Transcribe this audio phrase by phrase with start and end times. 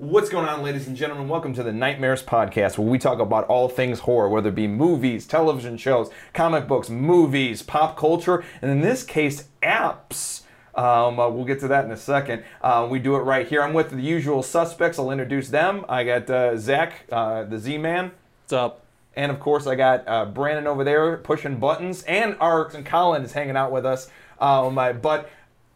[0.00, 1.28] What's going on, ladies and gentlemen?
[1.28, 4.68] Welcome to the Nightmares Podcast, where we talk about all things horror, whether it be
[4.68, 10.42] movies, television shows, comic books, movies, pop culture, and in this case, apps.
[10.76, 12.44] Um, uh, we'll get to that in a second.
[12.62, 13.60] Uh, we do it right here.
[13.60, 15.00] I'm with the usual suspects.
[15.00, 15.84] I'll introduce them.
[15.88, 18.12] I got uh, Zach, uh, the Z Man.
[18.44, 18.82] What's up?
[19.16, 23.24] And of course, I got uh, Brandon over there pushing buttons, and Arx and Colin
[23.24, 24.08] is hanging out with us.
[24.40, 25.28] Um, uh, but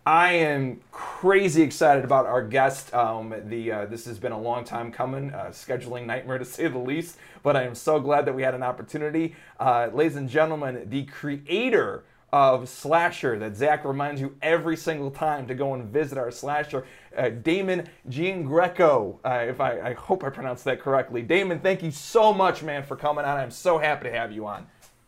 [0.04, 2.92] I am crazy excited about our guest.
[2.92, 6.66] Um, the uh, this has been a long time coming, uh, scheduling nightmare to say
[6.66, 7.18] the least.
[7.44, 10.86] But I am so glad that we had an opportunity, uh, ladies and gentlemen.
[10.88, 16.18] The creator of Slasher that Zach reminds you every single time to go and visit
[16.18, 16.84] our Slasher,
[17.16, 19.18] uh, Damon Giangreco.
[19.24, 21.60] Uh, if I, I hope I pronounced that correctly, Damon.
[21.60, 23.36] Thank you so much, man, for coming on.
[23.36, 24.66] I'm so happy to have you on.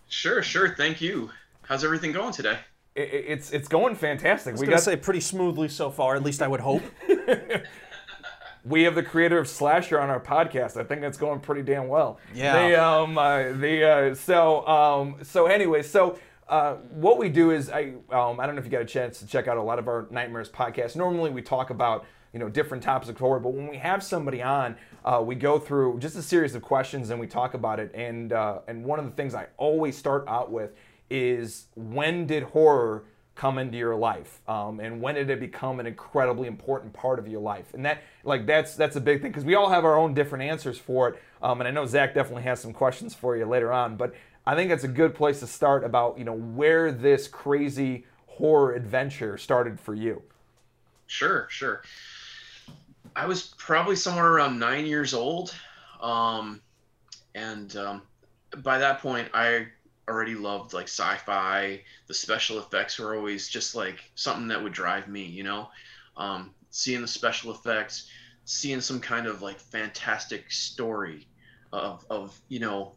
[0.08, 0.76] Sure, sure.
[0.76, 1.30] Thank you.
[1.62, 2.58] How's everything going today?
[2.94, 4.56] It, it's it's going fantastic.
[4.56, 6.16] We got to say pretty smoothly so far.
[6.16, 6.82] At least I would hope.
[8.64, 10.76] we have the creator of Slasher on our podcast.
[10.76, 12.18] I think that's going pretty damn well.
[12.34, 12.52] Yeah.
[12.54, 17.70] They, um, uh, the uh, so um, so anyway, so uh, what we do is
[17.70, 19.78] I um, I don't know if you got a chance to check out a lot
[19.78, 20.96] of our Nightmares podcasts.
[20.96, 24.42] Normally we talk about you know different topics of horror, but when we have somebody
[24.42, 27.90] on, uh, we go through just a series of questions and we talk about it.
[27.94, 30.72] And uh, and one of the things I always start out with
[31.14, 34.40] is when did horror come into your life?
[34.48, 37.74] Um, and when did it become an incredibly important part of your life?
[37.74, 40.44] And that like that's that's a big thing because we all have our own different
[40.44, 41.22] answers for it.
[41.42, 44.14] Um, and i know zach definitely has some questions for you later on but
[44.46, 48.74] i think it's a good place to start about you know where this crazy horror
[48.74, 50.22] adventure started for you.
[51.06, 51.82] Sure, sure.
[53.14, 55.54] I was probably somewhere around nine years old,
[56.00, 56.60] um,
[57.34, 58.02] and um,
[58.62, 59.68] by that point, I
[60.08, 61.80] already loved like sci-fi.
[62.06, 65.68] The special effects were always just like something that would drive me, you know.
[66.16, 68.08] Um, seeing the special effects,
[68.44, 71.26] seeing some kind of like fantastic story
[71.72, 72.92] of of you know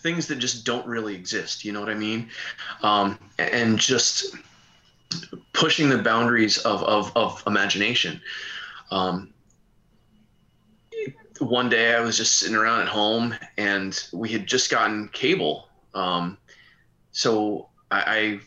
[0.00, 1.64] things that just don't really exist.
[1.64, 2.28] You know what I mean?
[2.82, 4.36] Um, and just
[5.52, 8.20] pushing the boundaries of of, of imagination.
[8.90, 9.32] Um,
[11.38, 15.68] one day I was just sitting around at home and we had just gotten cable.
[15.94, 16.38] Um,
[17.12, 18.40] so I, I,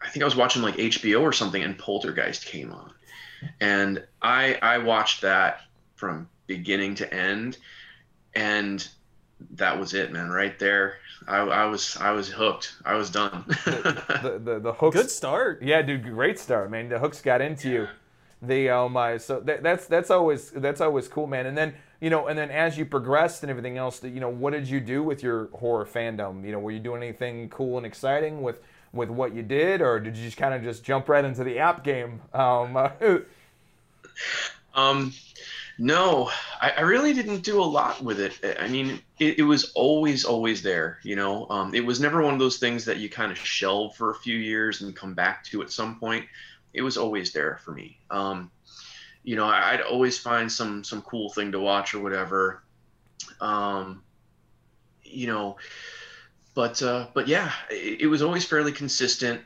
[0.00, 2.92] I think I was watching like HBO or something and Poltergeist came on.
[3.60, 5.62] And I, I watched that
[5.96, 7.58] from beginning to end.
[8.34, 8.86] And
[9.52, 10.96] that was it, man, right there.
[11.26, 12.76] I, I was, I was hooked.
[12.84, 13.44] I was done.
[13.64, 15.62] the, the, the hooks Good start.
[15.62, 16.88] Yeah, dude, great start, man.
[16.88, 17.88] The hooks got into you.
[18.40, 21.46] The oh my, so that, that's that's always that's always cool, man.
[21.46, 24.52] And then you know, and then as you progressed and everything else, you know, what
[24.52, 26.44] did you do with your horror fandom?
[26.44, 28.60] You know, were you doing anything cool and exciting with
[28.92, 31.58] with what you did, or did you just kind of just jump right into the
[31.58, 32.20] app game?
[32.32, 32.90] Um,
[34.74, 35.12] Um,
[35.78, 38.38] no, I, I really didn't do a lot with it.
[38.60, 40.98] I mean, it, it was always, always there.
[41.02, 43.96] You know, um, it was never one of those things that you kind of shelve
[43.96, 46.26] for a few years and come back to at some point.
[46.74, 47.98] It was always there for me.
[48.10, 48.50] Um,
[49.28, 52.62] you know, I'd always find some some cool thing to watch or whatever.
[53.42, 54.02] Um,
[55.04, 55.58] you know,
[56.54, 59.42] but uh, but yeah, it, it was always fairly consistent.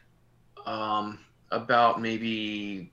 [0.64, 1.18] Um,
[1.50, 2.92] about maybe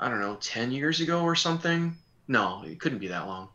[0.00, 1.94] I don't know, 10 years ago or something.
[2.28, 3.50] No, it couldn't be that long.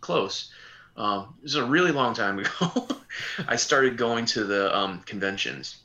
[0.00, 0.50] Close.
[0.96, 2.88] Um, it was a really long time ago.
[3.46, 5.76] I started going to the um, conventions.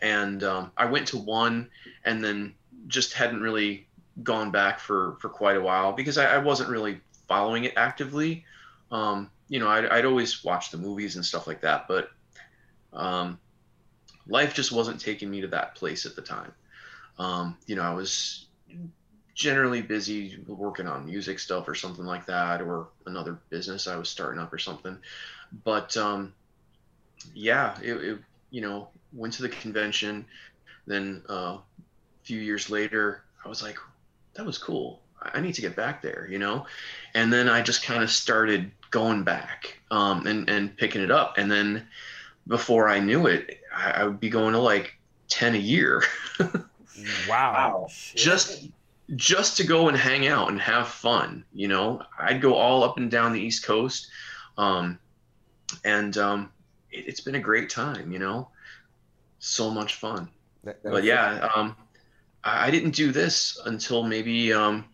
[0.00, 1.70] And um, I went to one
[2.04, 2.54] and then
[2.88, 3.86] just hadn't really
[4.22, 8.44] gone back for, for quite a while because I, I wasn't really following it actively.
[8.90, 12.10] Um, you know, I'd, I'd always watch the movies and stuff like that, but
[12.92, 13.38] um,
[14.26, 16.52] life just wasn't taking me to that place at the time.
[17.18, 18.46] Um, you know, I was
[19.34, 24.08] generally busy working on music stuff or something like that, or another business I was
[24.08, 24.98] starting up or something.
[25.64, 26.32] But um,
[27.34, 28.18] yeah, it, it
[28.50, 30.24] you know went to the convention.
[30.86, 31.62] Then uh, a
[32.22, 33.78] few years later, I was like,
[34.34, 35.00] that was cool.
[35.20, 36.66] I need to get back there, you know.
[37.14, 41.38] And then I just kind of started going back um, and and picking it up.
[41.38, 41.86] And then
[42.48, 44.98] before I knew it, I, I would be going to like
[45.28, 46.02] ten a year.
[47.28, 47.88] wow.
[48.14, 48.68] just
[49.16, 52.96] just to go and hang out and have fun you know i'd go all up
[52.96, 54.08] and down the east coast
[54.58, 54.98] um,
[55.84, 56.50] and um,
[56.90, 58.48] it, it's been a great time you know
[59.38, 60.28] so much fun
[60.64, 61.76] That- that but was- yeah um,
[62.44, 64.84] I, I didn't do this until maybe um,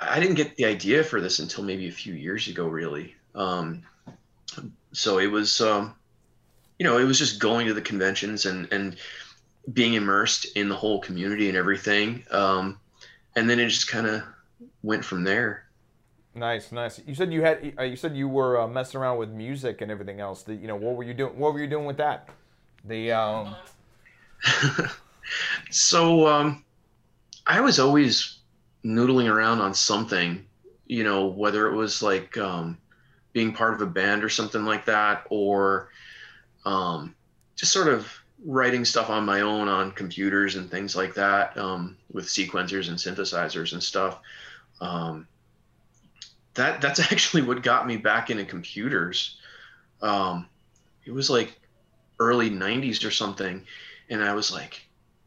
[0.00, 3.82] i didn't get the idea for this until maybe a few years ago really um,
[4.92, 5.94] so it was um,
[6.78, 8.96] you know it was just going to the conventions and and
[9.72, 12.78] being immersed in the whole community and everything um,
[13.36, 14.22] and then it just kind of
[14.82, 15.64] went from there.
[16.34, 17.00] Nice, nice.
[17.06, 17.74] You said you had.
[17.78, 20.42] uh, You said you were uh, messing around with music and everything else.
[20.42, 21.38] That you know, what were you doing?
[21.38, 22.28] What were you doing with that?
[22.84, 23.56] The um.
[25.70, 26.64] so um,
[27.46, 28.38] I was always
[28.84, 30.44] noodling around on something,
[30.86, 32.78] you know, whether it was like um,
[33.32, 35.88] being part of a band or something like that, or
[36.64, 37.14] um,
[37.56, 38.12] just sort of
[38.44, 42.98] writing stuff on my own on computers and things like that um, with sequencers and
[42.98, 44.20] synthesizers and stuff.
[44.80, 45.26] Um,
[46.54, 49.38] that that's actually what got me back into computers.
[50.02, 50.48] Um,
[51.04, 51.58] it was like
[52.18, 53.64] early 90s or something
[54.08, 54.83] and i was like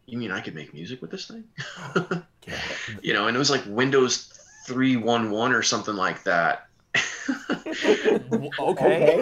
[0.07, 1.43] you mean i could make music with this thing?
[3.03, 4.33] You know and it was like windows
[4.65, 6.67] 311 or something like that.
[8.59, 9.21] Okay.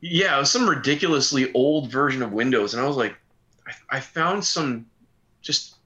[0.00, 3.14] yeah it was some ridiculously old version of windows and i was like
[3.66, 4.86] i, I found some
[5.42, 5.76] just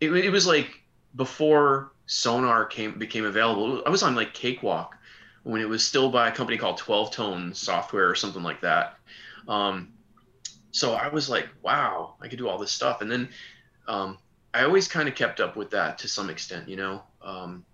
[0.00, 0.82] it, it was like
[1.16, 3.82] before sonar came became available.
[3.86, 4.96] I was on like cakewalk
[5.44, 8.96] when it was still by a company called 12 tone software or something like that.
[9.46, 9.92] Um,
[10.78, 13.02] so I was like, wow, I could do all this stuff.
[13.02, 13.28] And then
[13.88, 14.16] um,
[14.54, 17.02] I always kind of kept up with that to some extent, you know.
[17.20, 17.64] Um,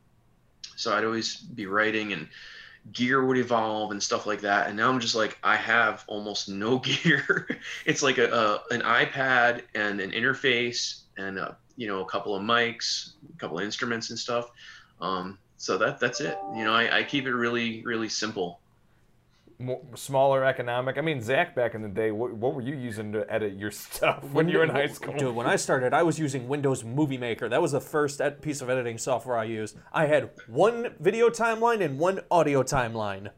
[0.76, 2.28] so I'd always be writing and
[2.92, 4.68] gear would evolve and stuff like that.
[4.68, 7.46] And now I'm just like, I have almost no gear.
[7.84, 12.34] it's like a, a, an iPad and an interface and a, you know a couple
[12.34, 14.50] of mics, a couple of instruments and stuff.
[15.00, 16.38] Um, so that that's it.
[16.54, 18.60] You know, I, I keep it really really simple
[19.58, 20.98] more, smaller economic.
[20.98, 23.70] I mean, Zach, back in the day, what, what were you using to edit your
[23.70, 25.14] stuff when you were in high school?
[25.14, 27.48] Dude, when I started, I was using Windows Movie Maker.
[27.48, 29.76] That was the first ed- piece of editing software I used.
[29.92, 33.30] I had one video timeline and one audio timeline.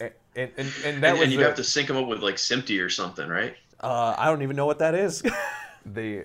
[0.00, 2.06] And, and, and, and that and, was and you'd the, have to sync them up
[2.06, 3.56] with like SMPTE or something, right?
[3.80, 5.22] Uh, I don't even know what that is.
[5.86, 6.24] the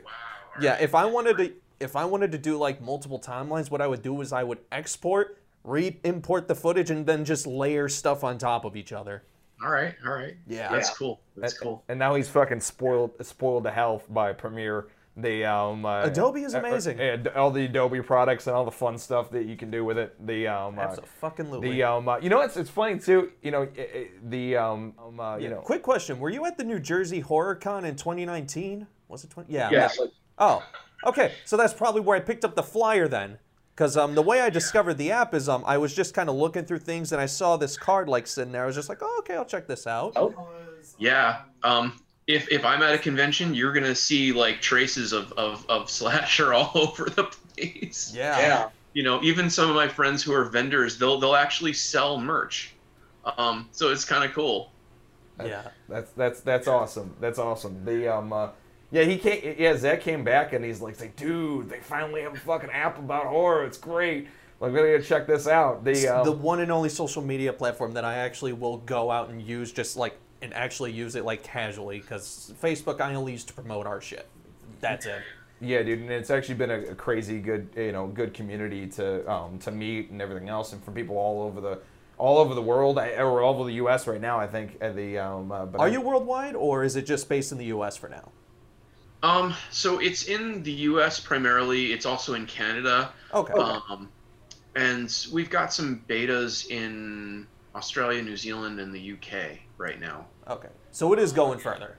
[0.60, 3.88] yeah, if I wanted to, if I wanted to do like multiple timelines, what I
[3.88, 8.38] would do is I would export, re-import the footage, and then just layer stuff on
[8.38, 9.24] top of each other.
[9.64, 10.36] All right, all right.
[10.48, 10.70] Yeah.
[10.72, 10.96] that's Yeah.
[10.98, 11.22] cool.
[11.38, 11.84] That's and, cool.
[11.88, 14.88] And now he's fucking spoiled spoiled to health by Premiere.
[15.18, 16.98] The um uh, Adobe is uh, uh, amazing.
[16.98, 19.98] yeah, all the Adobe products and all the fun stuff that you can do with
[19.98, 20.16] it.
[20.26, 21.70] The um uh, Absolutely.
[21.72, 23.32] the um uh, you know it's it's funny too.
[23.44, 26.58] You know i- i- the um, um uh, you know Quick question: Were you at
[26.58, 28.88] the New Jersey Horror Con in 2019?
[29.10, 29.52] Was it 20?
[29.54, 29.70] Yeah.
[29.70, 29.90] Yeah.
[30.40, 30.64] Oh,
[31.06, 31.34] okay.
[31.46, 33.38] So that's probably where I picked up the flyer then.
[33.82, 36.36] Because um, the way I discovered the app is um, I was just kind of
[36.36, 38.62] looking through things and I saw this card like sitting there.
[38.62, 40.14] I was just like, oh, okay, I'll check this out.
[40.16, 40.36] Oh,
[41.00, 41.42] Yeah.
[41.64, 45.90] Um, if if I'm at a convention, you're gonna see like traces of of, of
[45.90, 48.14] slasher all over the place.
[48.16, 48.40] Yeah.
[48.40, 48.70] yeah.
[48.94, 52.76] You know, even some of my friends who are vendors, they'll they'll actually sell merch.
[53.40, 54.72] Um, so it's kind of cool.
[55.44, 55.70] Yeah.
[55.90, 57.16] That's that's that's awesome.
[57.20, 57.84] That's awesome.
[57.84, 58.50] The um uh,
[58.92, 62.34] yeah he came yeah Zach came back and he's like, say, dude, they finally have
[62.34, 63.66] a fucking app about horror.
[63.66, 64.28] It's great.
[64.60, 65.84] Like, we gotta check this out.
[65.84, 69.42] The the one and only social media platform that I actually will go out and
[69.42, 73.54] use just like and actually use it like casually because Facebook I only use to
[73.54, 74.28] promote our shit.
[74.80, 75.22] That's it.
[75.62, 79.58] yeah, dude, and it's actually been a, crazy good you know good community to um
[79.60, 81.80] to meet and everything else, and from people all over the
[82.18, 84.06] all over the world or all over the U.S.
[84.06, 84.40] right now.
[84.40, 85.52] I think at the um.
[85.52, 87.98] Uh, but Are you worldwide or is it just based in the U.S.
[87.98, 88.32] for now?
[89.24, 91.20] Um, so it's in the U.S.
[91.20, 91.94] primarily.
[91.94, 93.12] It's also in Canada.
[93.34, 93.54] Okay.
[93.54, 94.10] Um,
[94.76, 100.26] and we've got some betas in Australia, New Zealand, and the UK right now.
[100.48, 100.70] Okay.
[100.92, 101.98] So it is going further.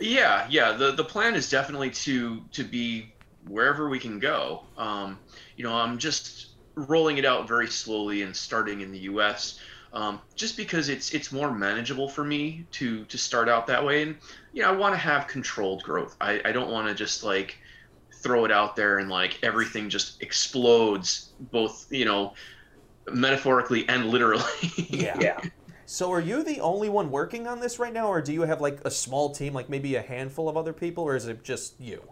[0.00, 0.72] Yeah, yeah.
[0.72, 3.12] The the plan is definitely to to be
[3.48, 4.62] wherever we can go.
[4.78, 5.18] Um,
[5.56, 9.58] you know, I'm just rolling it out very slowly and starting in the U.S.
[9.92, 14.02] Um, just because it's it's more manageable for me to to start out that way,
[14.02, 14.16] and
[14.52, 16.16] you know, I want to have controlled growth.
[16.20, 17.58] I, I don't want to just like
[18.22, 22.34] throw it out there and like everything just explodes, both you know,
[23.10, 24.42] metaphorically and literally.
[24.90, 25.40] Yeah.
[25.86, 28.60] So are you the only one working on this right now, or do you have
[28.60, 31.78] like a small team, like maybe a handful of other people, or is it just
[31.80, 32.02] you?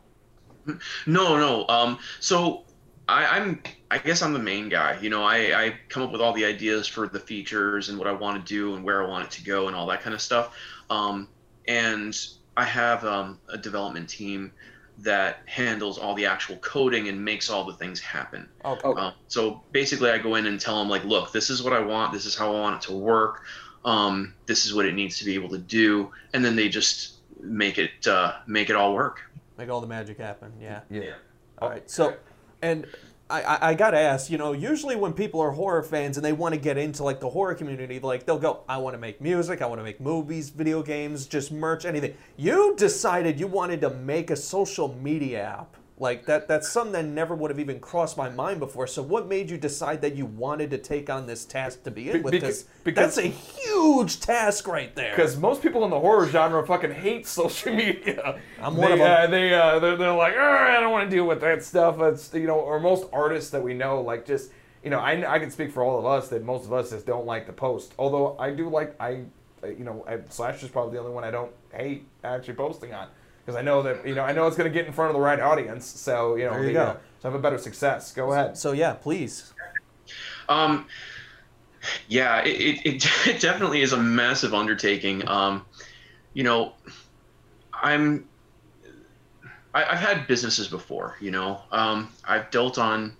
[1.07, 1.67] No, no.
[1.69, 2.65] Um, so
[3.09, 4.99] I, I'm, I guess I'm the main guy.
[5.01, 8.07] You know, I, I come up with all the ideas for the features and what
[8.07, 10.15] I want to do and where I want it to go and all that kind
[10.15, 10.55] of stuff.
[10.91, 11.29] Um,
[11.71, 12.19] and
[12.57, 14.51] I have um, a development team
[14.99, 18.49] that handles all the actual coding and makes all the things happen.
[18.65, 18.81] Okay.
[18.83, 18.97] Oh.
[18.97, 21.79] Um, so basically, I go in and tell them like, look, this is what I
[21.79, 22.13] want.
[22.13, 23.45] This is how I want it to work.
[23.85, 27.19] Um, this is what it needs to be able to do, and then they just
[27.41, 29.21] make it uh, make it all work.
[29.57, 30.53] Make all the magic happen.
[30.61, 30.81] Yeah.
[30.91, 31.15] yeah.
[31.59, 31.89] All right.
[31.89, 32.17] So,
[32.63, 32.85] and
[33.31, 36.33] I, I, I gotta ask, you know, usually when people are horror fans and they
[36.33, 39.21] want to get into like the horror community, like they'll go, I want to make
[39.21, 42.15] music, I want to make movies, video games, just merch, anything.
[42.37, 45.77] You decided you wanted to make a social media app.
[46.01, 48.87] Like that that's something that never would have even crossed my mind before.
[48.87, 52.15] So what made you decide that you wanted to take on this task to begin
[52.15, 52.33] Be- with?
[52.33, 55.11] beca- Because because- that's a huge task right there.
[55.15, 58.41] Because most people in the horror genre fucking hate social media.
[58.63, 59.07] I'm one they, of 'em.
[59.11, 62.01] Uh, they uh, they're, they're like, "Arr, I don't want to deal with that stuff.
[62.01, 64.53] It's you know, or most artists that we know, like just
[64.83, 67.05] you know, I, I can speak for all of us that most of us just
[67.05, 67.93] don't like to post.
[67.99, 69.25] Although I do like I,
[69.63, 73.09] you know, I, Slash is probably the only one I don't hate actually posting on
[73.45, 75.21] because I know that you know I know it's gonna get in front of the
[75.21, 75.87] right audience.
[75.87, 76.83] So you know, There you the, go.
[76.83, 78.13] uh, so have a better success.
[78.13, 78.57] Go ahead.
[78.57, 79.53] So yeah, please.
[80.49, 80.87] Um,
[82.09, 85.27] yeah, it, it, it, it definitely is a massive undertaking.
[85.29, 85.65] Um,
[86.35, 86.75] you know,
[87.73, 88.29] I'm,
[89.75, 93.17] I, I've had businesses before, you know, um, I've dealt on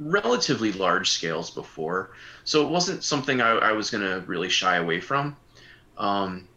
[0.00, 2.10] relatively large scales before.
[2.44, 5.36] So it wasn't something I, I was going to really shy away from.
[5.96, 6.48] Um,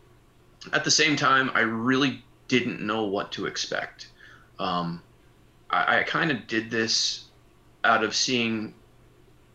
[0.73, 4.09] at the same time, I really didn't know what to expect.
[4.59, 5.01] Um,
[5.69, 7.23] I, I kind of did this
[7.85, 8.73] out of seeing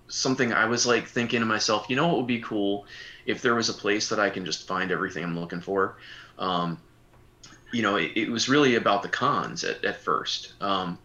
[0.08, 2.86] something I was like thinking to myself, you know what would be cool
[3.26, 5.98] if there was a place that I can just find everything I'm looking for.
[6.38, 6.80] Um,
[7.70, 10.54] you know, it, it was really about the cons at, at first.
[10.62, 10.98] Um,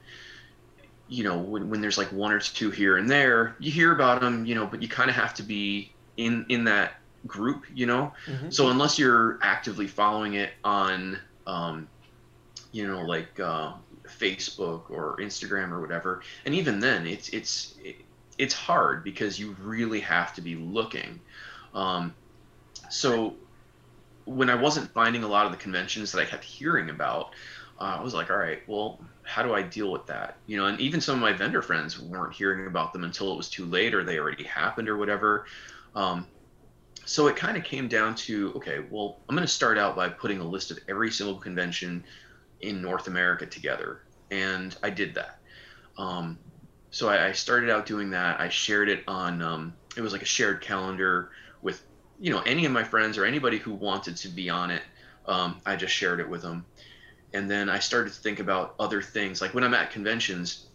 [1.09, 4.21] you know, when, when there's like one or two here and there, you hear about
[4.21, 6.93] them, you know, but you kind of have to be in in that
[7.27, 8.13] group, you know.
[8.27, 8.53] Mhm.
[8.53, 11.87] So unless you're actively following it on, um,
[12.71, 13.73] you know, like uh,
[14.07, 17.75] Facebook or Instagram or whatever, and even then, it's it's
[18.37, 21.19] it's hard because you really have to be looking.
[21.73, 22.13] Um,
[22.89, 23.35] so
[24.25, 27.33] when I wasn't finding a lot of the conventions that I kept hearing about,
[27.79, 30.37] uh, I was like, all right, well, how do I deal with that?
[30.45, 33.37] You know, and even some of my vendor friends weren't hearing about them until it
[33.37, 35.45] was too late or they already happened or whatever.
[35.95, 36.27] Um,
[37.05, 40.09] so it kind of came down to, okay, well, I'm going to start out by
[40.09, 42.03] putting a list of every single convention
[42.61, 44.01] in North America together.
[44.29, 45.39] And I did that.
[45.97, 46.37] Um,
[46.91, 48.39] so I, I started out doing that.
[48.39, 51.31] I shared it on, um, it was like a shared calendar
[51.61, 51.81] with,
[52.19, 54.83] you know, any of my friends or anybody who wanted to be on it.
[55.25, 56.65] Um, I just shared it with them.
[57.33, 59.41] And then I started to think about other things.
[59.41, 60.67] Like when I'm at conventions,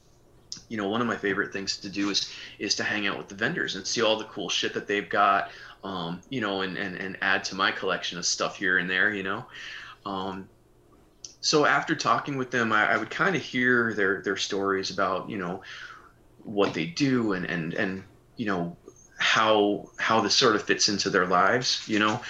[0.69, 3.29] you know, one of my favorite things to do is is to hang out with
[3.29, 5.51] the vendors and see all the cool shit that they've got,
[5.85, 9.13] um, you know, and, and, and add to my collection of stuff here and there,
[9.13, 9.45] you know.
[10.05, 10.49] Um,
[11.41, 15.31] so after talking with them, I, I would kind of hear their their stories about,
[15.31, 15.63] you know,
[16.47, 18.05] what they do and and and
[18.37, 18.77] you know
[19.19, 22.21] how how this sort of fits into their lives you know?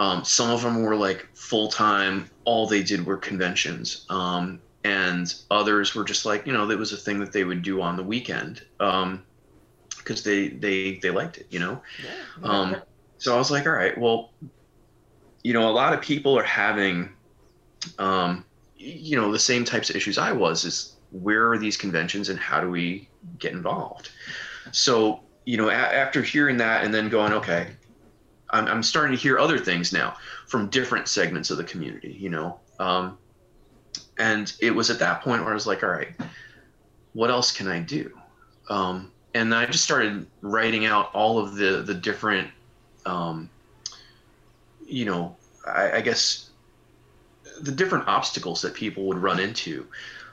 [0.00, 5.34] Um, some of them were like full time all they did were conventions um, and
[5.50, 7.96] others were just like you know that was a thing that they would do on
[7.96, 9.24] the weekend um
[9.98, 11.82] because they they they liked it you know?
[12.42, 12.76] Um,
[13.18, 14.30] so I was like all right well
[15.42, 17.10] you know a lot of people are having
[17.98, 18.44] um,
[18.76, 22.38] you know the same types of issues I was is where are these conventions and
[22.38, 23.08] how do we
[23.38, 24.10] get involved?
[24.72, 27.68] So you know a- after hearing that and then going okay
[28.50, 30.14] I'm, I'm starting to hear other things now
[30.46, 33.16] from different segments of the community you know um,
[34.18, 36.12] and it was at that point where i was like all right
[37.14, 38.12] what else can i do?
[38.68, 42.50] Um, and i just started writing out all of the the different
[43.06, 43.50] um,
[44.86, 45.36] you know
[45.66, 46.50] I, I guess
[47.60, 49.86] the different obstacles that people would run into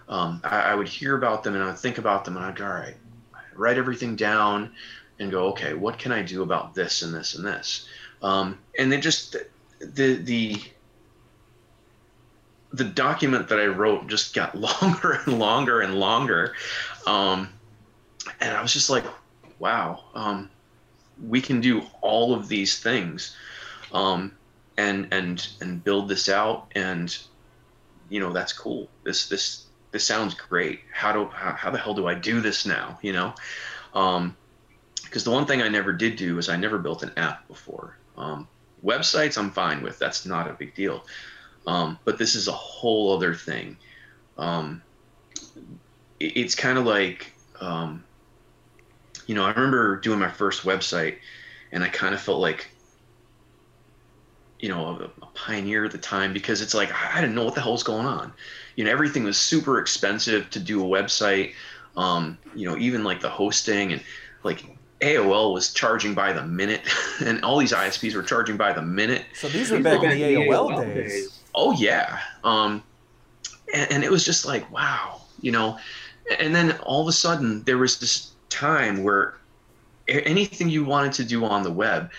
[0.07, 2.55] um, I, I would hear about them and I would think about them and I'd
[2.55, 2.95] go, all right,
[3.55, 4.71] write everything down
[5.19, 7.87] and go, okay, what can I do about this and this and this?
[8.21, 9.35] Um, and then just
[9.79, 10.61] the, the,
[12.73, 16.53] the document that I wrote just got longer and longer and longer.
[17.07, 17.49] Um,
[18.39, 19.05] and I was just like,
[19.59, 20.49] wow, um,
[21.23, 23.35] we can do all of these things.
[23.91, 24.33] Um,
[24.77, 26.71] and, and, and build this out.
[26.75, 27.17] And,
[28.09, 28.89] you know, that's cool.
[29.03, 30.81] This, this, this sounds great.
[30.93, 32.99] How do how, how the hell do I do this now?
[33.01, 33.33] You know,
[33.93, 34.35] um,
[35.03, 37.97] because the one thing I never did do is I never built an app before.
[38.17, 38.47] Um,
[38.83, 39.97] websites I'm fine with.
[39.97, 41.05] That's not a big deal.
[41.65, 43.77] Um, but this is a whole other thing.
[44.37, 44.81] Um,
[46.19, 47.31] it, it's kind of like,
[47.61, 48.03] um,
[49.27, 51.17] you know, I remember doing my first website,
[51.71, 52.69] and I kind of felt like
[54.59, 57.55] you know a, a, pioneer at the time because it's like I didn't know what
[57.55, 58.33] the hell was going on.
[58.75, 61.53] You know, everything was super expensive to do a website.
[61.97, 64.01] Um, you know, even like the hosting and
[64.43, 64.63] like
[65.01, 66.81] AOL was charging by the minute,
[67.25, 69.25] and all these ISPs were charging by the minute.
[69.33, 71.41] So these were back in the AOL days.
[71.53, 72.83] Oh yeah, um,
[73.73, 75.77] and, and it was just like wow, you know.
[76.39, 79.35] And then all of a sudden there was this time where
[80.07, 82.11] anything you wanted to do on the web,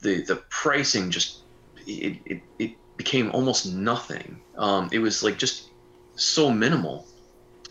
[0.00, 1.38] the the pricing just
[1.86, 4.40] it, it, it became almost nothing.
[4.56, 5.70] Um, it was like just
[6.16, 7.06] so minimal.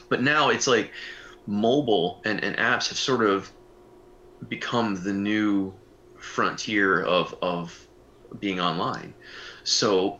[0.09, 0.91] But now it's like
[1.47, 3.51] mobile and, and apps have sort of
[4.49, 5.73] become the new
[6.15, 7.87] frontier of of
[8.39, 9.13] being online.
[9.63, 10.19] So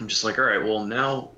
[0.00, 1.30] I'm just like, all right, well now,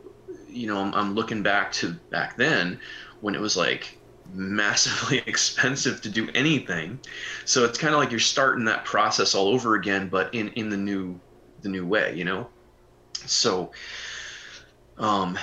[0.49, 2.81] you know, I'm, I'm looking back to back then
[3.21, 3.99] when it was like
[4.33, 6.99] massively expensive to do anything.
[7.45, 10.71] So it's kind of like you're starting that process all over again, but in in
[10.71, 11.19] the new
[11.63, 12.49] the new way, you know.
[13.27, 13.73] So,
[14.99, 15.39] um,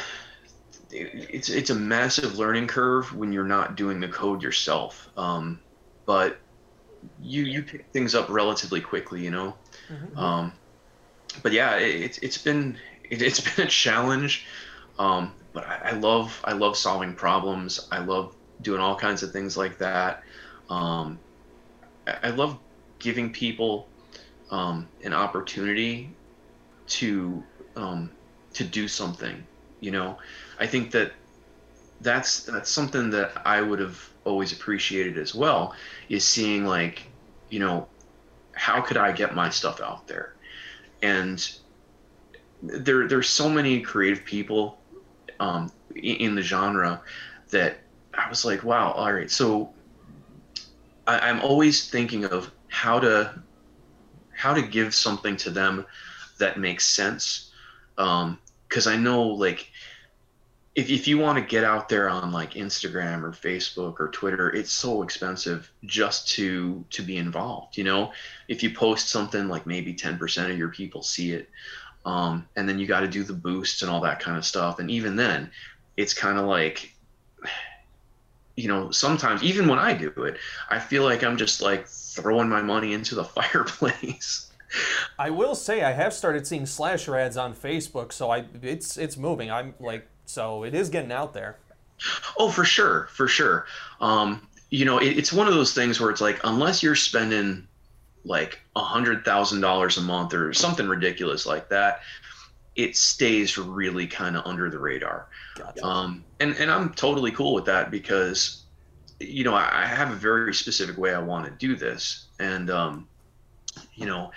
[0.91, 5.09] it, it's it's a massive learning curve when you're not doing the code yourself.
[5.17, 5.59] Um,
[6.05, 6.39] but
[7.21, 9.55] you you pick things up relatively quickly, you know.
[9.89, 10.17] Mm-hmm.
[10.17, 10.53] Um,
[11.43, 12.77] but yeah, it, it's it's been
[13.09, 14.45] it, has been a challenge.
[14.99, 17.87] Um, but I, I, love I love solving problems.
[17.91, 20.23] I love doing all kinds of things like that.
[20.69, 21.19] Um,
[22.07, 22.57] I, I, love
[22.99, 23.87] giving people
[24.51, 26.09] um, an opportunity
[26.87, 27.43] to
[27.75, 28.11] um,
[28.53, 29.43] to do something.
[29.79, 30.17] You know,
[30.59, 31.13] I think that
[32.01, 35.75] that's that's something that I would have always appreciated as well
[36.09, 37.03] is seeing like,
[37.49, 37.87] you know,
[38.51, 40.33] how could I get my stuff out there?
[41.01, 41.49] And
[42.61, 44.79] there there's so many creative people
[45.39, 47.01] um, in the genre
[47.49, 47.77] that
[48.17, 49.29] I was like, wow, all right.
[49.29, 49.69] So
[51.05, 53.41] I, am always thinking of how to
[54.33, 55.85] how to give something to them
[56.39, 57.51] that makes sense.
[57.95, 59.71] Because um, I know like
[60.75, 64.51] if, if you want to get out there on like Instagram or Facebook or Twitter,
[64.51, 67.77] it's so expensive just to to be involved.
[67.77, 68.11] You know,
[68.47, 71.49] if you post something like maybe 10% of your people see it.
[72.05, 74.79] Um, and then you got to do the boosts and all that kind of stuff.
[74.79, 75.51] And even then,
[75.97, 76.93] it's kind of like,
[78.57, 80.37] you know, sometimes even when I do it,
[80.69, 84.51] I feel like I'm just like throwing my money into the fireplace.
[85.17, 89.15] I will say I have started seeing slasher ads on Facebook, so I it's it's
[89.15, 89.49] moving.
[89.49, 91.57] I'm like so it is getting out there.
[92.37, 93.65] Oh, for sure, for sure.
[94.01, 97.67] Um, you know, it, it's one of those things where it's like unless you're spending
[98.25, 102.01] like a hundred thousand dollars a month or something ridiculous like that,
[102.77, 105.27] it stays really kind of under the radar.
[105.55, 105.83] Gotcha.
[105.83, 108.63] Um, and and I'm totally cool with that because,
[109.19, 112.69] you know, I, I have a very specific way I want to do this, and
[112.69, 113.07] um,
[113.95, 114.31] you know,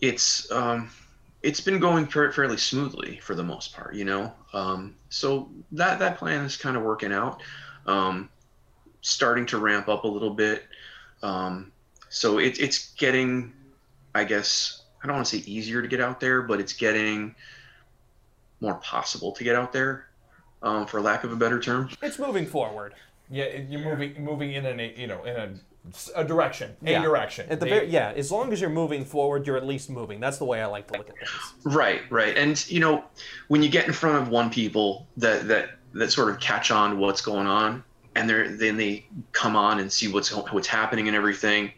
[0.00, 0.90] it's um,
[1.42, 4.32] it's been going fairly smoothly for the most part, you know.
[4.52, 7.40] Um, so that that plan is kind of working out,
[7.86, 8.28] um,
[9.00, 10.64] starting to ramp up a little bit.
[11.22, 11.70] Um,
[12.08, 13.52] so it, it's getting,
[14.14, 17.34] I guess, I don't want to say easier to get out there, but it's getting
[18.60, 20.06] more possible to get out there,
[20.62, 21.90] um, for lack of a better term.
[22.00, 22.94] It's moving forward.
[23.30, 25.50] Yeah, you're moving moving in a you know in a
[26.14, 27.02] a direction, a yeah.
[27.02, 27.46] direction.
[27.50, 30.20] At the very, yeah, as long as you're moving forward, you're at least moving.
[30.20, 31.54] That's the way I like to look at things.
[31.64, 32.36] Right, right.
[32.36, 33.04] And you know,
[33.48, 36.98] when you get in front of one people that that that sort of catch on
[36.98, 37.82] what's going on,
[38.14, 41.72] and they're then they come on and see what's what's happening and everything,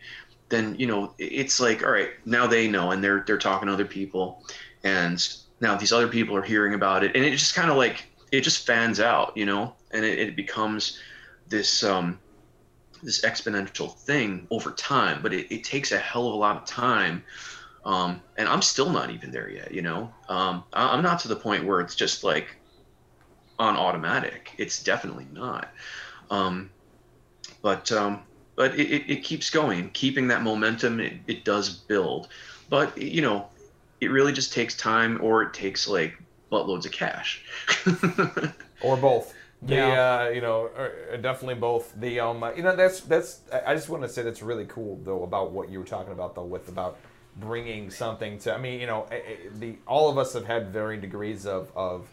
[0.54, 3.72] then you know it's like all right now they know and they're they're talking to
[3.72, 4.44] other people
[4.84, 7.14] and now these other people are hearing about it.
[7.14, 10.36] And it just kind of like it just fans out you know and it, it
[10.36, 10.98] becomes
[11.48, 12.18] this um
[13.02, 16.64] this exponential thing over time but it, it takes a hell of a lot of
[16.64, 17.22] time
[17.84, 20.10] um, and i'm still not even there yet you know?
[20.30, 22.56] Um, i'm not to the point where it's just like
[23.58, 24.52] on automatic.
[24.58, 25.72] It's definitely not.
[26.30, 26.70] Um,
[27.62, 28.22] but um,
[28.56, 29.90] but it, it, it keeps going.
[29.90, 32.28] Keeping that momentum, it, it does build.
[32.68, 33.46] But, you know,
[34.00, 36.16] it really just takes time or it takes like
[36.50, 37.44] buttloads of cash.
[38.82, 39.34] or both.
[39.62, 40.24] The, yeah.
[40.24, 41.94] Uh, you know, uh, definitely both.
[41.98, 43.40] The um, uh, you know, that's that's.
[43.66, 46.34] I just want to say that's really cool though about what you were talking about
[46.34, 46.98] though with about
[47.36, 48.54] bringing something to.
[48.54, 49.06] I mean, you know,
[49.58, 52.06] the all of us have had varying degrees of of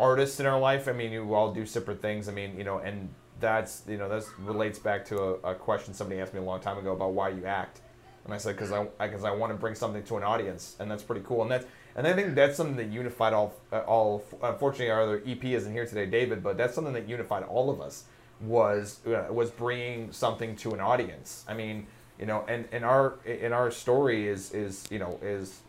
[0.00, 0.88] artists in our life.
[0.88, 2.28] I mean, you all do separate things.
[2.28, 5.94] I mean, you know, and that's you know that relates back to a, a, question
[5.94, 7.80] somebody asked me a long time ago about why you act,
[8.24, 10.76] and I said because I because I, I want to bring something to an audience,
[10.78, 11.42] and that's pretty cool.
[11.42, 14.24] And that's and I think that's something that unified all uh, all.
[14.42, 17.80] Unfortunately, our other EP isn't here today, David, but that's something that unified all of
[17.80, 18.04] us
[18.40, 21.44] was uh, was bringing something to an audience.
[21.48, 21.86] I mean,
[22.18, 25.60] you know, and and our in our story is is you know is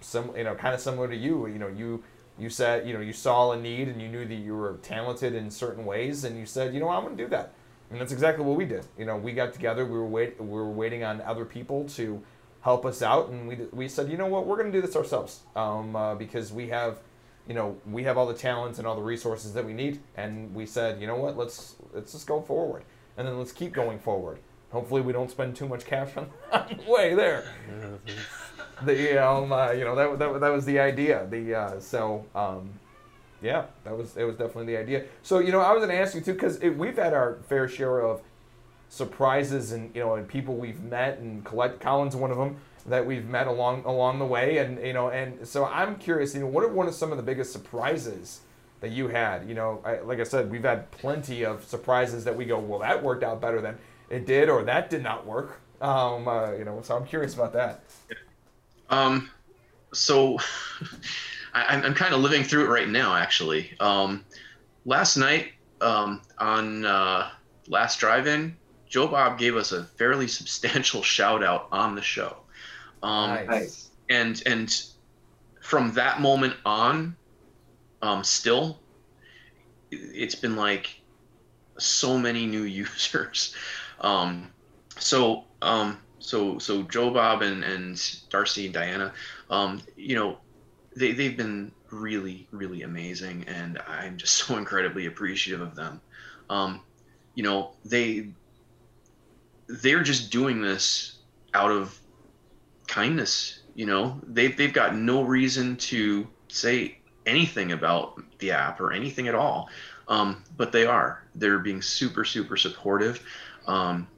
[0.00, 1.46] some you know kind of similar to you.
[1.46, 2.02] You know, you
[2.40, 5.34] you said you know you saw a need and you knew that you were talented
[5.34, 7.52] in certain ways and you said you know i'm going to do that.
[7.90, 8.86] And that's exactly what we did.
[8.98, 12.22] You know we got together we were wait we were waiting on other people to
[12.62, 14.46] help us out and we, we said you know what?
[14.46, 16.98] We're going to do this ourselves um, uh, because we have
[17.48, 20.00] you know we have all the talents and all the resources that we need.
[20.16, 21.36] And we said you know what?
[21.36, 22.84] Let's let's just go forward.
[23.16, 24.38] And then let's keep going forward.
[24.70, 27.44] Hopefully we don't spend too much cash on the way there
[28.84, 31.26] the um, uh, you know that, that, that was the idea.
[31.30, 32.70] The uh, so um,
[33.42, 35.04] Yeah, that was it was definitely the idea.
[35.22, 37.68] So you know, I was going to ask you too because we've had our fair
[37.68, 38.22] share of
[38.90, 43.06] surprises and you know and people we've met and collect Colin's one of them that
[43.06, 46.48] we've met along along the way and you know and so I'm curious you know
[46.48, 48.40] what are one of some of the biggest surprises
[48.80, 52.36] that you had you know I, like I said we've had plenty of surprises that
[52.36, 55.60] we go well that worked out better than it did or that did not work
[55.80, 57.84] um, uh, you know so I'm curious about that
[58.90, 59.30] um
[59.92, 60.38] so
[61.54, 64.24] I, am kind of living through it right now actually um
[64.84, 67.30] last night um on uh
[67.68, 68.56] last drive-in
[68.90, 72.36] Joe Bob gave us a fairly substantial shout out on the show.
[73.02, 73.90] Um, nice.
[74.10, 74.82] And and
[75.62, 77.16] from that moment on,
[78.02, 78.80] um, still,
[79.92, 81.00] it's been like
[81.78, 83.54] so many new users.
[84.00, 84.50] Um,
[84.98, 89.12] so um, so so Joe Bob and, and Darcy and Diana,
[89.50, 90.38] um, you know,
[90.94, 96.00] they they've been really really amazing, and I'm just so incredibly appreciative of them.
[96.48, 96.80] Um,
[97.34, 98.28] you know, they
[99.66, 101.18] they're just doing this
[101.54, 101.98] out of
[102.86, 103.60] kindness.
[103.74, 109.28] You know, they've they've got no reason to say anything about the app or anything
[109.28, 109.68] at all,
[110.08, 111.24] um, but they are.
[111.34, 113.24] They're being super super supportive.
[113.66, 114.08] Um,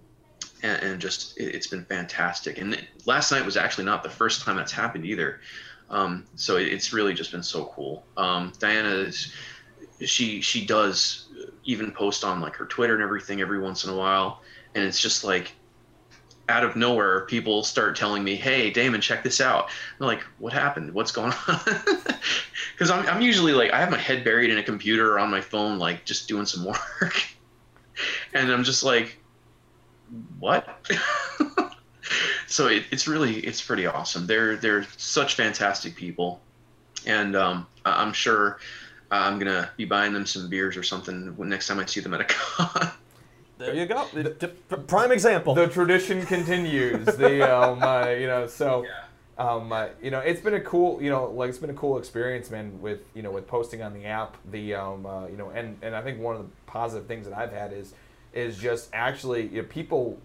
[0.63, 2.59] and, and, just it, has been fantastic.
[2.59, 5.41] And last night was actually not the first time that's happened either.
[5.91, 8.05] Um, so it, it's really just been so cool.
[8.17, 9.33] Um, Diana is
[10.01, 11.29] she she does
[11.65, 14.43] even post on like her Twitter and everything every once in a while
[14.75, 15.53] and it's just like
[16.49, 19.71] out of nowhere people start telling me hey damon check this out
[20.01, 21.61] I'm like what happened what's going on
[22.73, 25.31] because I'm, I'm usually like i have my head buried in a computer or on
[25.31, 26.65] my phone like just doing some
[27.01, 27.23] work
[28.35, 29.22] and i'm just like
[30.39, 30.87] what
[32.47, 36.41] so it, it's really it's pretty awesome they're they're such fantastic people
[37.07, 38.59] and um, i'm sure
[39.11, 42.21] i'm gonna be buying them some beers or something next time i see them at
[42.21, 42.93] a con
[43.59, 44.07] there you go.
[44.13, 44.49] The,
[44.89, 45.55] prime example.
[45.55, 47.07] The tradition continues.
[47.07, 48.85] the um, uh, you know so.
[49.39, 51.97] Um, uh, you know, it's been a cool, you know, like it's been a cool
[51.97, 52.81] experience, man.
[52.83, 55.97] With you know, with posting on the app, the um, uh, you know, and and
[55.97, 57.95] I think one of the positive things that I've had is
[58.33, 60.21] is just actually you know, people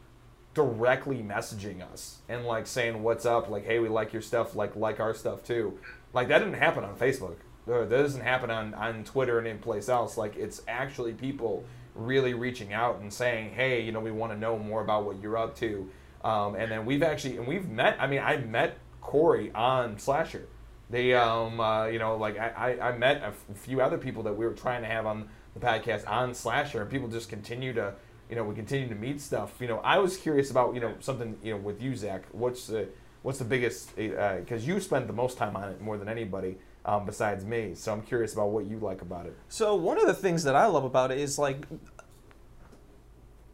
[0.54, 4.76] directly messaging us and like saying what's up, like hey, we like your stuff, like
[4.76, 5.78] like our stuff too.
[6.14, 7.36] Like that didn't happen on Facebook.
[7.66, 10.18] That doesn't happen on on Twitter and any place else.
[10.18, 11.66] Like it's actually people
[11.98, 15.20] really reaching out and saying, hey, you know, we want to know more about what
[15.22, 15.90] you're up to.
[16.24, 20.48] Um, and then we've actually, and we've met, I mean, I met Corey on Slasher.
[20.90, 24.46] They, um, uh, you know, like I, I met a few other people that we
[24.46, 27.94] were trying to have on the podcast on Slasher, and people just continue to,
[28.30, 29.54] you know, we continue to meet stuff.
[29.60, 32.24] You know, I was curious about, you know, something, you know, with you, Zach.
[32.32, 32.90] What's the,
[33.22, 33.96] what's the biggest?
[33.96, 36.58] Because uh, you spend the most time on it more than anybody.
[36.86, 37.76] Um, besides me.
[37.76, 39.36] So I'm curious about what you like about it.
[39.50, 41.66] So one of the things that I love about it is like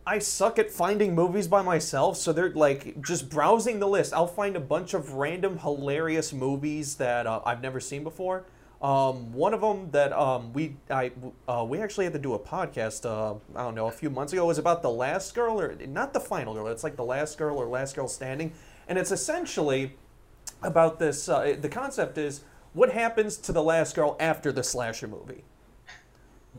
[0.05, 4.13] I suck at finding movies by myself, so they're like just browsing the list.
[4.13, 8.45] I'll find a bunch of random hilarious movies that uh, I've never seen before.
[8.83, 11.11] Um, one of them that um, we I
[11.47, 13.05] uh, we actually had to do a podcast.
[13.05, 16.11] Uh, I don't know a few months ago was about the last girl or not
[16.11, 16.67] the final girl.
[16.67, 18.51] It's like the last girl or last girl standing,
[18.89, 19.93] and it's essentially
[20.61, 21.29] about this.
[21.29, 22.41] Uh, the concept is
[22.73, 25.45] what happens to the last girl after the slasher movie?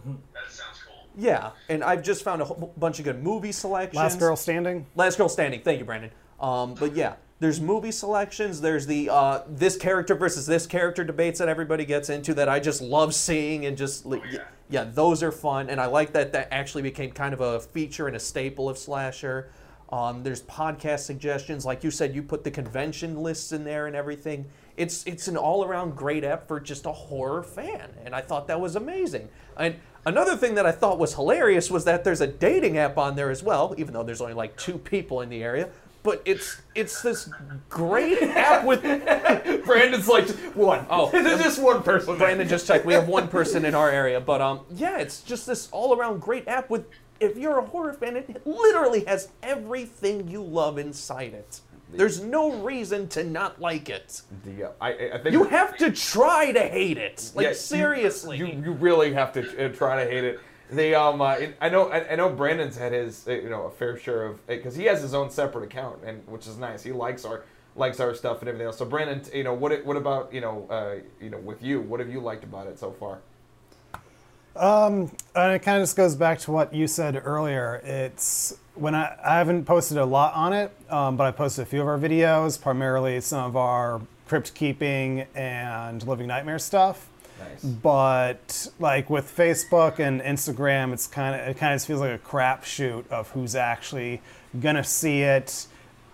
[0.06, 0.14] That
[0.48, 1.06] sounds cool.
[1.16, 3.96] Yeah, and I've just found a whole bunch of good movie selections.
[3.96, 4.86] Last Girl Standing.
[4.96, 5.60] Last Girl Standing.
[5.60, 6.10] Thank you, Brandon.
[6.40, 8.60] Um, but yeah, there's movie selections.
[8.60, 12.60] There's the uh, this character versus this character debates that everybody gets into that I
[12.60, 14.44] just love seeing and just oh, yeah.
[14.70, 15.68] yeah, those are fun.
[15.68, 18.78] And I like that that actually became kind of a feature and a staple of
[18.78, 19.50] slasher.
[19.90, 23.94] Um, there's podcast suggestions, like you said, you put the convention lists in there and
[23.94, 28.20] everything it's it's an all around great app for just a horror fan, and I
[28.20, 29.28] thought that was amazing.
[29.56, 33.14] And another thing that I thought was hilarious was that there's a dating app on
[33.14, 35.68] there as well, even though there's only like two people in the area.
[36.04, 37.30] But it's it's this
[37.70, 38.82] great app with
[39.64, 40.86] Brandon's like one.
[40.90, 42.18] Oh, there's just one person.
[42.18, 42.84] Brandon just checked.
[42.84, 46.20] We have one person in our area, but um, yeah, it's just this all around
[46.20, 46.84] great app with.
[47.20, 51.60] If you're a horror fan, it literally has everything you love inside it.
[51.90, 54.20] There's no reason to not like it.
[54.44, 57.30] The, uh, I, I think you have to try to hate it.
[57.34, 60.40] Like yeah, seriously, you, you really have to uh, try to hate it.
[60.74, 63.70] They um uh, I know I, I, know Brandon's had his uh, you know a
[63.70, 66.82] fair share of because he has his own separate account and which is nice.
[66.82, 67.44] He likes our
[67.76, 68.78] likes our stuff and everything else.
[68.78, 71.80] So Brandon, you know what what about you know uh, you know with you?
[71.80, 73.20] What have you liked about it so far?
[74.56, 77.80] Um, and it kind of just goes back to what you said earlier.
[77.84, 81.66] It's when I, I haven't posted a lot on it, um, but I posted a
[81.66, 87.08] few of our videos, primarily some of our crypt keeping and living nightmare stuff.
[87.38, 87.64] Nice.
[87.64, 92.18] But like with Facebook and Instagram, it's kind of it kind of feels like a
[92.18, 94.20] crapshoot of who's actually
[94.60, 95.66] gonna see it,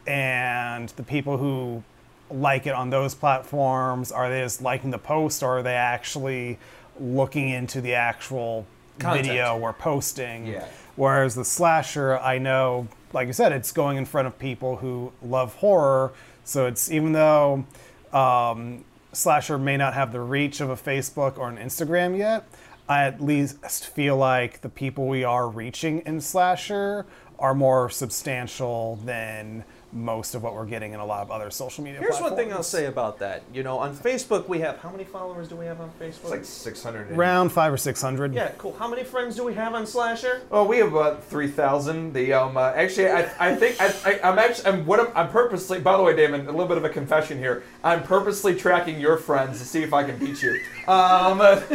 [0.07, 1.83] and the people who
[2.31, 6.59] like it on those platforms are they just liking the post or are they actually
[6.99, 8.67] looking into the actual
[8.99, 9.27] Content.
[9.27, 10.47] video we're posting?
[10.47, 10.67] Yeah.
[10.97, 15.13] Whereas the slasher, I know, like I said, it's going in front of people who
[15.23, 16.13] love horror.
[16.45, 17.65] So it's even though
[18.13, 22.47] um, slasher may not have the reach of a Facebook or an Instagram yet,
[22.89, 27.07] I at least feel like the people we are reaching in slasher
[27.39, 31.83] are more substantial than most of what we're getting in a lot of other social
[31.85, 32.01] media.
[32.01, 33.43] Here's one thing I'll say about that.
[33.53, 36.23] You know, on Facebook we have how many followers do we have on Facebook?
[36.23, 37.13] It's like 600.
[37.13, 38.35] Around five or six hundred.
[38.35, 38.75] yeah, cool.
[38.79, 40.43] How many friends do we have on Slasher?
[40.51, 42.13] Well, we have about three thousand.
[42.13, 45.29] The um, uh, actually, I, I think I, I, I'm actually, I'm what I'm, I'm
[45.31, 45.81] purposely.
[45.81, 47.63] By the way, Damon, a little bit of a confession here.
[47.83, 50.61] I'm purposely tracking your friends to see if I can beat you.
[50.87, 51.39] Um,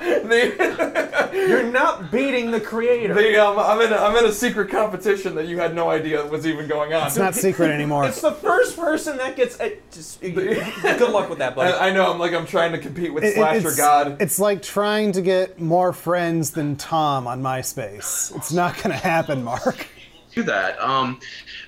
[0.00, 3.14] the, You're not beating the creator.
[3.14, 6.24] the um, I'm in, a, I'm in a secret competition that you had no idea
[6.26, 7.06] was even going on.
[7.06, 8.06] It's not secret anymore.
[8.06, 9.60] It's the first person that gets.
[9.60, 11.72] Uh, just, good luck with that, buddy.
[11.72, 12.12] I, I know.
[12.12, 14.16] I'm like I'm trying to compete with It- it- Slasher it's, God.
[14.20, 18.34] It's like trying to get more friends than Tom on MySpace.
[18.36, 19.86] It's not going to happen, Mark.
[20.34, 20.80] do that.
[20.80, 21.20] Um,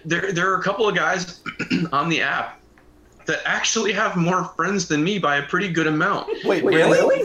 [0.05, 1.43] there, there are a couple of guys
[1.93, 2.61] on the app
[3.27, 6.29] that actually have more friends than me by a pretty good amount.
[6.45, 7.25] Wait, wait really?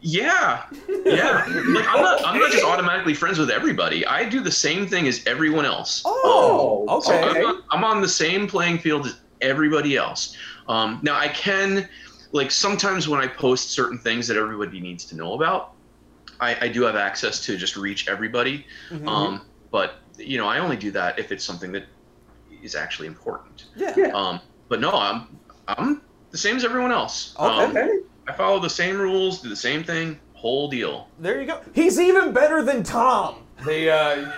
[0.00, 0.64] Yeah,
[1.04, 1.44] yeah.
[1.48, 4.06] Like I'm not, I'm not just automatically friends with everybody.
[4.06, 6.02] I do the same thing as everyone else.
[6.04, 7.40] Oh, So okay.
[7.40, 10.36] I'm, on, I'm on the same playing field as everybody else.
[10.68, 11.88] Um, now I can,
[12.32, 15.72] like, sometimes when I post certain things that everybody needs to know about,
[16.40, 18.66] I, I do have access to just reach everybody.
[18.90, 19.08] Mm-hmm.
[19.08, 21.84] Um, but you know, I only do that if it's something that
[22.62, 23.66] is actually important.
[23.76, 24.10] Yeah.
[24.14, 27.34] Um, but no, I'm I'm the same as everyone else.
[27.38, 27.80] Okay.
[27.80, 31.08] Um, I follow the same rules, do the same thing, whole deal.
[31.18, 31.60] There you go.
[31.74, 33.36] He's even better than Tom.
[33.64, 34.32] the uh,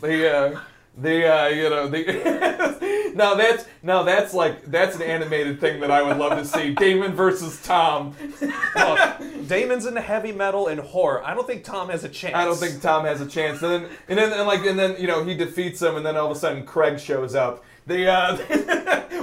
[0.00, 0.60] the uh,
[0.98, 5.92] the uh, you know the now that's now that's like that's an animated thing that
[5.92, 8.16] I would love to see Damon versus Tom.
[8.40, 8.98] Look,
[9.46, 11.24] Damon's into heavy metal and horror.
[11.24, 12.34] I don't think Tom has a chance.
[12.34, 13.62] I don't think Tom has a chance.
[13.62, 16.16] And then and then and like and then you know he defeats him, and then
[16.16, 17.64] all of a sudden Craig shows up.
[17.86, 18.36] The uh,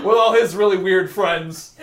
[0.03, 1.75] with all his really weird friends.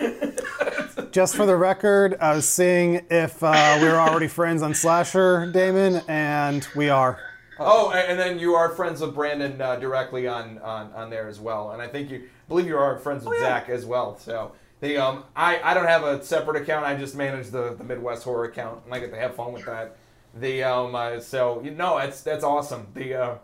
[1.11, 5.51] Just for the record, I was seeing if uh, we were already friends on Slasher,
[5.51, 7.19] Damon, and we are.
[7.59, 11.27] Oh, and and then you are friends with Brandon uh, directly on, on on there
[11.27, 14.17] as well, and I think you believe you are friends with Zach as well.
[14.17, 16.85] So the um, I I don't have a separate account.
[16.85, 19.65] I just manage the the Midwest horror account, and I get to have fun with
[19.65, 19.97] that.
[20.33, 22.87] The um, uh, so you know that's that's awesome.
[22.93, 23.35] The uh,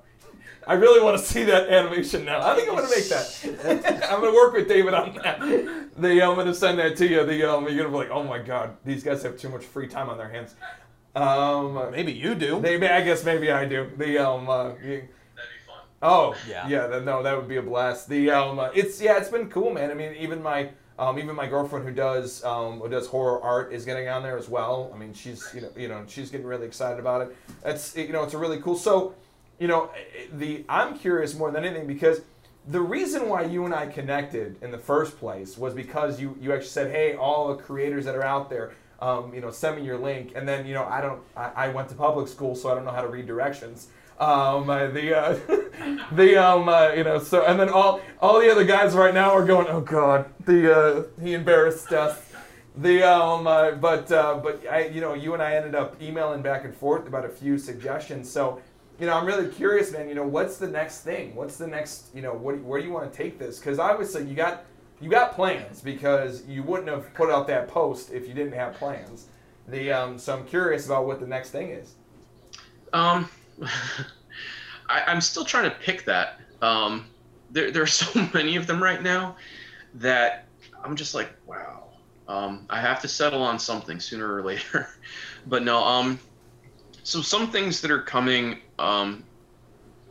[0.68, 2.46] I really want to see that animation now.
[2.46, 4.04] I think I'm gonna make that.
[4.12, 5.40] I'm gonna work with David on that.
[5.98, 7.26] The I'm gonna send that to you.
[7.26, 9.88] The um, you're gonna be like, oh my god, these guys have too much free
[9.88, 10.56] time on their hands.
[11.16, 12.60] Um, Maybe you do.
[12.60, 13.90] Maybe I guess maybe I do.
[13.98, 15.82] The um uh, you- That'd be fun.
[16.04, 16.68] oh Yeah.
[16.68, 18.08] yeah that, no that would be a blast.
[18.10, 19.90] The um uh, it's yeah it's been cool man.
[19.90, 23.74] I mean even my um even my girlfriend who does um who does horror art
[23.74, 24.92] is getting on there as well.
[24.94, 27.36] I mean she's you know you know she's getting really excited about it.
[27.64, 28.76] That's you know it's a really cool.
[28.76, 29.16] So
[29.60, 29.90] you know
[30.34, 32.22] the I'm curious more than anything because.
[32.70, 36.52] The reason why you and I connected in the first place was because you, you
[36.52, 39.84] actually said, "Hey, all the creators that are out there, um, you know, send me
[39.84, 42.70] your link." And then, you know, I don't, I, I went to public school, so
[42.70, 43.88] I don't know how to read directions.
[44.20, 45.40] Um, uh, the, uh,
[46.12, 49.32] the, um, uh, you know, so and then all, all the other guys right now
[49.32, 52.20] are going, "Oh God, the, uh, he embarrassed us."
[52.76, 56.66] The, um, uh, but, but I, you know, you and I ended up emailing back
[56.66, 58.30] and forth about a few suggestions.
[58.30, 58.62] So,
[59.00, 60.10] you know, I'm really curious, man.
[60.10, 61.36] You know, what's the next thing?
[61.36, 62.08] What's the next?
[62.14, 62.60] You know, what?
[62.60, 63.60] Where do you want to take this?
[63.60, 64.66] Because obviously, you got
[65.00, 68.74] you got plans because you wouldn't have put out that post if you didn't have
[68.76, 69.28] plans.
[69.68, 71.94] The um, so I'm curious about what the next thing is.
[72.94, 73.30] Um,
[74.90, 76.40] I, I'm still trying to pick that.
[76.62, 77.06] Um,
[77.52, 79.36] there, there are so many of them right now
[79.96, 80.46] that
[80.84, 81.84] I'm just like, wow.
[82.28, 84.90] Um, I have to settle on something sooner or later.
[85.48, 86.20] but no, um,
[87.08, 89.24] so some things that are coming, um,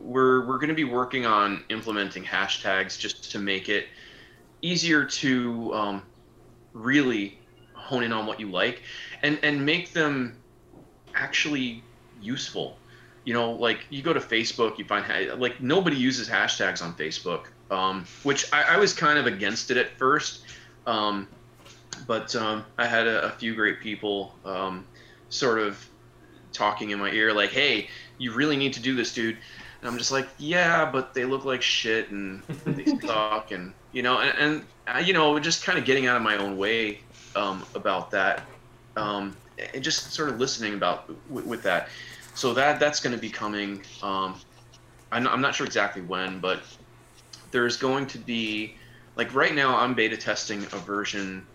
[0.01, 3.85] we're we're going to be working on implementing hashtags just to make it
[4.63, 6.01] easier to um,
[6.73, 7.37] really
[7.73, 8.81] hone in on what you like
[9.21, 10.35] and and make them
[11.13, 11.83] actually
[12.19, 12.79] useful.
[13.25, 15.05] You know, like you go to Facebook, you find
[15.39, 19.77] like nobody uses hashtags on Facebook, um, which I, I was kind of against it
[19.77, 20.45] at first,
[20.87, 21.27] um,
[22.07, 24.83] but um, I had a, a few great people um,
[25.29, 25.87] sort of
[26.57, 29.37] talking in my ear, like, "Hey, you really need to do this, dude."
[29.81, 34.01] And I'm just like, "Yeah, but they look like shit and they suck," and you
[34.01, 36.99] know, and, and uh, you know, just kind of getting out of my own way
[37.35, 38.43] um, about that
[38.95, 39.35] um,
[39.73, 41.89] and just sort of listening about with, with that.
[42.33, 43.81] So that that's going to be coming.
[44.03, 44.35] Um,
[45.11, 46.61] I'm, I'm not sure exactly when, but
[47.51, 48.75] there's going to be
[49.15, 51.45] like right now I'm beta testing a version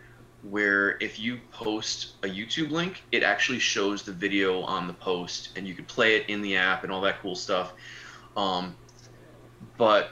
[0.43, 5.51] where if you post a YouTube link, it actually shows the video on the post,
[5.57, 7.73] and you could play it in the app and all that cool stuff.
[8.37, 8.75] Um,
[9.79, 10.11] but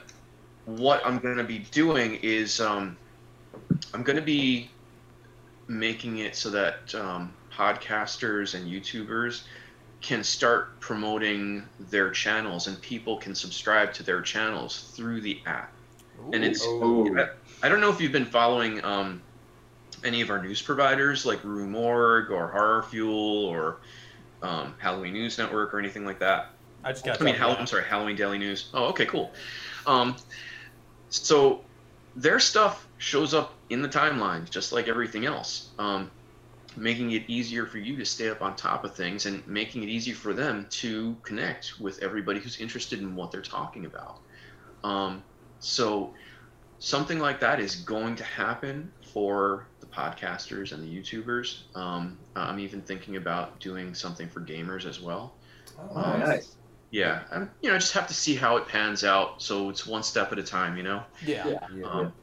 [0.65, 2.97] what I'm going to be doing is um,
[3.93, 4.69] I'm going to be
[5.67, 9.43] making it so that um, podcasters and YouTubers
[10.01, 15.71] can start promoting their channels and people can subscribe to their channels through the app.
[16.33, 17.17] And it's Ooh.
[17.19, 17.29] I,
[17.63, 19.21] I don't know if you've been following um,
[20.03, 23.77] any of our news providers like Rue Morgue or Horror Fuel or
[24.41, 26.51] um, Halloween News Network or anything like that.
[26.83, 27.21] I just got.
[27.21, 28.69] I mean, I'm sorry, Halloween Daily News.
[28.73, 29.31] Oh, okay, cool.
[29.85, 30.15] Um,
[31.09, 31.61] so
[32.15, 36.09] their stuff shows up in the timeline just like everything else, um,
[36.75, 39.89] making it easier for you to stay up on top of things and making it
[39.89, 44.19] easy for them to connect with everybody who's interested in what they're talking about.
[44.83, 45.23] Um,
[45.59, 46.13] so
[46.81, 51.65] something like that is going to happen for the podcasters and the YouTubers.
[51.77, 55.39] Um, I'm even thinking about doing something for gamers as well.
[55.77, 56.57] Oh, Um, nice.
[56.91, 59.41] yeah, I'm, you know, I just have to see how it pans out.
[59.43, 61.05] So it's one step at a time, you know.
[61.21, 61.47] Yeah.
[61.47, 61.59] Yeah.
[61.69, 61.85] Yeah.
[61.91, 62.13] Um,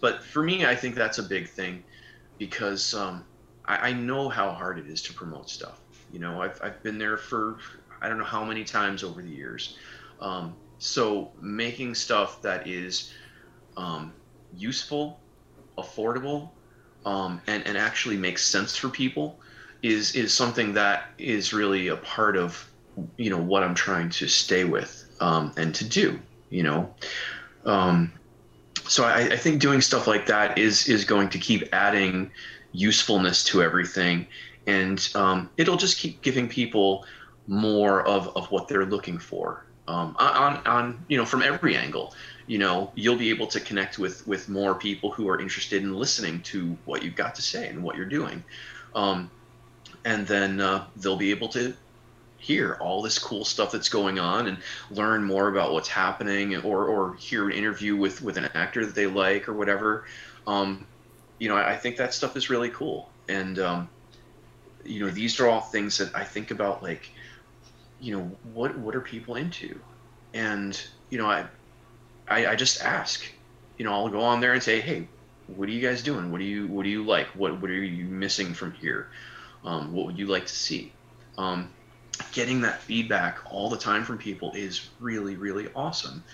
[0.00, 1.84] but for me, I think that's a big thing
[2.38, 3.26] because um,
[3.66, 5.82] I, I know how hard it is to promote stuff.
[6.10, 7.58] You know, I've, I've been there for
[8.02, 9.76] I don't know how many times over the years.
[10.20, 13.12] Um, so making stuff that is
[13.76, 14.12] um,
[14.56, 15.20] useful,
[15.78, 16.50] affordable,
[17.06, 19.38] um, and, and actually makes sense for people
[19.82, 22.70] is is something that is really a part of
[23.16, 26.18] you know what I'm trying to stay with um, and to do.
[26.50, 26.94] You know,
[27.64, 28.12] um,
[28.86, 32.30] so I, I think doing stuff like that is is going to keep adding
[32.72, 34.26] usefulness to everything,
[34.66, 37.04] and um, it'll just keep giving people
[37.46, 42.14] more of, of what they're looking for um, on on you know from every angle.
[42.46, 45.94] You know, you'll be able to connect with with more people who are interested in
[45.94, 48.42] listening to what you've got to say and what you're doing,
[48.94, 49.30] um,
[50.04, 51.74] and then uh, they'll be able to
[52.40, 54.56] hear all this cool stuff that's going on and
[54.90, 58.94] learn more about what's happening or, or hear an interview with, with an actor that
[58.94, 60.06] they like or whatever.
[60.46, 60.86] Um,
[61.38, 63.10] you know, I, I think that stuff is really cool.
[63.28, 63.88] And, um,
[64.86, 67.10] you know, these are all things that I think about, like,
[68.00, 68.22] you know,
[68.54, 69.78] what, what are people into?
[70.32, 71.44] And, you know, I,
[72.30, 73.22] I, I just ask,
[73.76, 75.08] you know, I'll go on there and say, Hey,
[75.46, 76.30] what are you guys doing?
[76.30, 77.28] What do you, what do you like?
[77.34, 79.08] What, what are you missing from here?
[79.64, 80.92] Um, what would you like to see?
[81.36, 81.70] Um,
[82.32, 86.24] getting that feedback all the time from people is really really awesome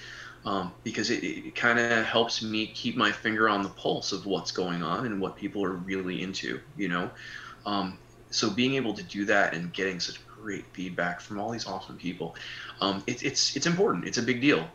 [0.44, 4.26] um, because it, it kind of helps me keep my finger on the pulse of
[4.26, 7.10] what's going on and what people are really into you know
[7.66, 7.98] um,
[8.30, 11.96] so being able to do that and getting such great feedback from all these awesome
[11.96, 12.36] people
[12.80, 14.66] um, it, it's it's important it's a big deal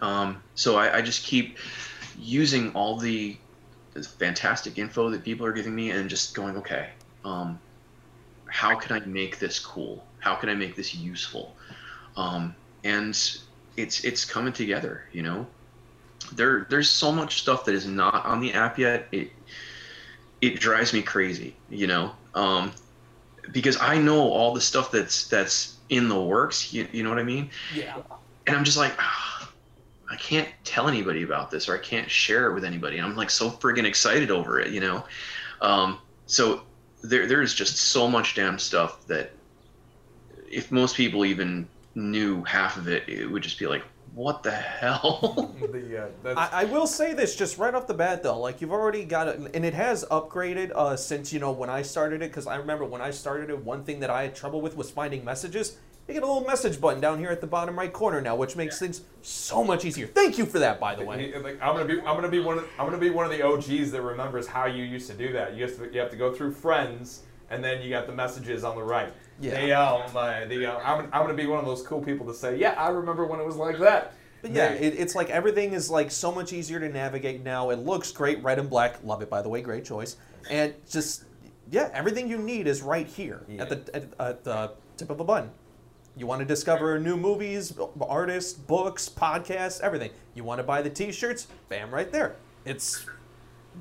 [0.00, 1.58] um, so I, I just keep
[2.18, 3.36] using all the
[4.18, 6.88] fantastic info that people are giving me and just going okay
[7.24, 7.58] um,
[8.46, 10.04] how can I make this cool?
[10.20, 11.56] How can I make this useful?
[12.16, 13.10] Um, and
[13.76, 15.02] it's it's coming together.
[15.12, 15.46] You know,
[16.32, 19.08] there there's so much stuff that is not on the app yet.
[19.10, 19.30] It
[20.40, 21.56] it drives me crazy.
[21.68, 22.72] You know, um,
[23.52, 26.72] because I know all the stuff that's that's in the works.
[26.72, 27.50] You, you know what I mean?
[27.74, 27.96] Yeah.
[28.46, 28.94] And I'm just like.
[28.98, 29.33] "Ah,
[30.14, 33.00] I can't tell anybody about this or I can't share it with anybody.
[33.00, 35.04] I'm like so friggin' excited over it, you know?
[35.60, 36.62] Um, so
[37.02, 39.32] there, there is just so much damn stuff that
[40.48, 43.82] if most people even knew half of it, it would just be like,
[44.14, 45.52] what the hell?
[45.72, 48.60] the, uh, that's, I, I will say this just right off the bat though, like
[48.60, 52.22] you've already got it, and it has upgraded uh, since you know when I started
[52.22, 52.30] it.
[52.30, 54.92] Because I remember when I started it, one thing that I had trouble with was
[54.92, 55.78] finding messages.
[56.06, 58.56] You get a little message button down here at the bottom right corner now, which
[58.56, 60.06] makes things so much easier.
[60.06, 61.32] Thank you for that, by the way.
[61.38, 63.42] Like, I'm gonna be I'm gonna be one of, I'm gonna be one of the
[63.42, 65.54] OGs that remembers how you used to do that.
[65.54, 68.64] You have to you have to go through friends and then you got the messages
[68.64, 69.12] on the right.
[69.40, 69.50] Yeah.
[69.52, 72.34] They, um, uh, the, uh, I'm, I'm gonna be one of those cool people to
[72.34, 74.12] say, yeah, I remember when it was like that.
[74.42, 77.70] But yeah, They- it, it's like everything is like so much easier to navigate now.
[77.70, 78.96] It looks great, red and black.
[79.04, 79.62] Love it, by the way.
[79.62, 80.16] Great choice.
[80.50, 81.24] And just
[81.70, 85.24] yeah, everything you need is right here at the at, at the tip of a
[85.24, 85.50] button.
[86.16, 90.10] You want to discover new movies, artists, books, podcasts, everything.
[90.34, 91.48] You want to buy the T-shirts?
[91.68, 92.36] Bam, right there.
[92.64, 93.04] It's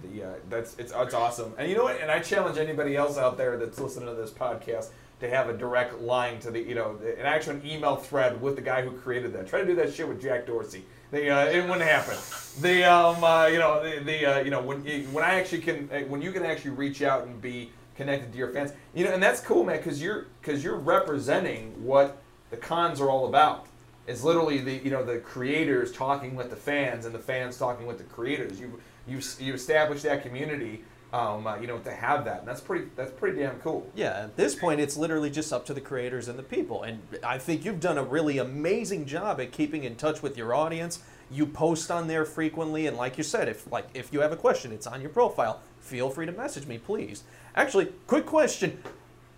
[0.02, 1.54] The uh, that's it's it's awesome.
[1.60, 2.02] And you know what?
[2.02, 5.54] And I challenge anybody else out there that's listening to this podcast to have a
[5.56, 9.32] direct line to the you know an actual email thread with the guy who created
[9.34, 9.48] that.
[9.48, 10.84] Try to do that shit with Jack Dorsey.
[11.12, 12.18] The uh, it wouldn't happen.
[12.62, 15.62] The um uh, you know the, the uh, you know when you, when I actually
[15.62, 18.74] can uh, when you can actually reach out and be connected to your fans.
[18.96, 22.23] You know, and that's cool, man, because you're because you're representing what
[22.54, 23.66] the cons are all about.
[24.06, 27.88] It's literally the you know the creators talking with the fans and the fans talking
[27.88, 28.60] with the creators.
[28.60, 30.84] You you you establish that community.
[31.12, 32.88] Um, uh, you know, to have that, and that's pretty.
[32.96, 33.88] That's pretty damn cool.
[33.94, 36.82] Yeah, at this point, it's literally just up to the creators and the people.
[36.82, 40.56] And I think you've done a really amazing job at keeping in touch with your
[40.56, 41.04] audience.
[41.30, 44.38] You post on there frequently, and like you said, if like if you have a
[44.38, 45.62] question, it's on your profile.
[45.82, 47.24] Feel free to message me, please.
[47.56, 48.82] Actually, quick question: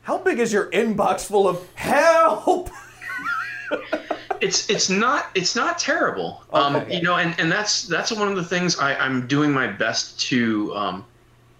[0.04, 2.70] How big is your inbox full of help?
[4.42, 6.44] it's it's not it's not terrible.
[6.54, 9.68] Um, you know and, and that's that's one of the things I, i'm doing my
[9.68, 11.06] best to um,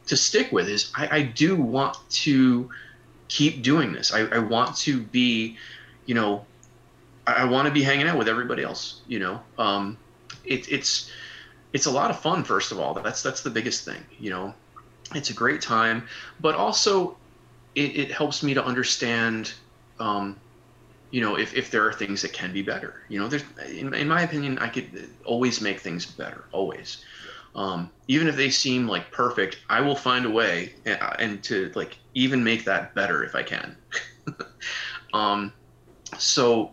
[0.08, 2.70] to stick with is I, I do want to
[3.28, 4.14] keep doing this.
[4.14, 5.58] I, I want to be
[6.06, 6.46] you know
[7.28, 9.42] i, I want to be hanging out with everybody else you know?
[9.58, 9.98] Um,
[10.44, 11.12] it, it's
[11.74, 12.94] it's a lot of fun first of all.
[12.94, 14.54] That's that's the biggest thing you know?
[15.14, 16.08] It's a great time
[16.40, 17.18] but also
[17.76, 19.54] it, it helps me to understand
[20.00, 20.38] um,
[21.12, 23.94] you know if, if there are things that can be better you know there's in,
[23.94, 27.04] in my opinion i could always make things better always.
[27.56, 31.72] Um, even if they seem like perfect i will find a way and, and to
[31.74, 33.78] like even make that better if i can.
[35.14, 35.54] Um,
[36.18, 36.72] so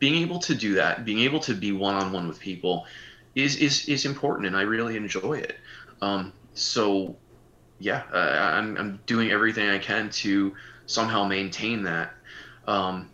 [0.00, 2.86] being able to do that being able to be one-on-one with people
[3.36, 5.56] is is, is important and i really enjoy it.
[6.02, 7.16] Um, so
[7.78, 10.54] yeah I'm, I'm doing everything i can to
[10.86, 12.14] somehow maintain that.
[12.66, 13.10] Um,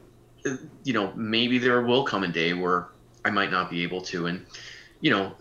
[0.84, 2.88] you know, maybe there will come a day where
[3.24, 4.45] I might not be able to, and
[5.01, 5.32] you know,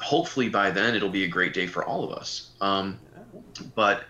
[0.00, 2.50] hopefully by then it'll be a great day for all of us.
[2.60, 2.98] Um,
[3.74, 4.04] but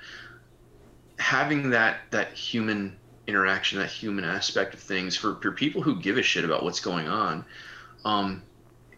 [1.19, 6.17] having that that human interaction, that human aspect of things for, for people who give
[6.17, 7.45] a shit about what's going on,
[8.05, 8.43] um,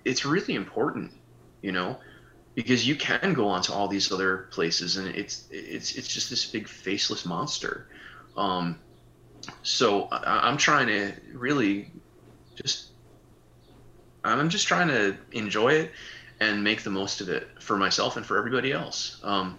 [0.05, 1.13] it's really important,
[1.61, 1.99] you know,
[2.55, 6.31] because you can go on to all these other places and it's it's it's just
[6.31, 7.89] this big faceless monster.
[8.37, 8.79] Um,
[9.63, 11.91] so I, I'm trying to really
[12.55, 12.89] just
[14.25, 15.91] I'm just trying to enjoy it
[16.41, 19.21] and make the most of it for myself and for everybody else.
[19.23, 19.59] Um,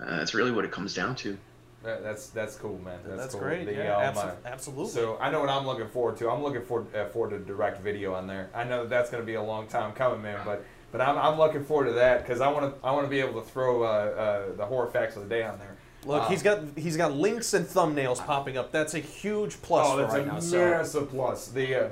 [0.00, 1.36] uh, that's really what it comes down to.
[1.82, 2.98] That's that's cool, man.
[3.06, 3.42] That's, That's cool.
[3.42, 3.64] great.
[3.64, 4.92] The, yeah, um, abso- absolutely.
[4.92, 6.28] So I know what I'm looking forward to.
[6.28, 8.50] I'm looking forward uh, forward to direct video on there.
[8.54, 10.40] I know that that's going to be a long time coming, man.
[10.44, 10.62] But
[10.92, 13.20] but I'm, I'm looking forward to that because I want to I want to be
[13.20, 15.76] able to throw uh, uh, the horror facts of the day on there.
[16.04, 18.72] Look, Uh, he's got he's got links and thumbnails popping up.
[18.72, 20.40] That's a huge plus oh, for that's right a now.
[20.40, 21.48] So massive plus.
[21.48, 21.88] The uh,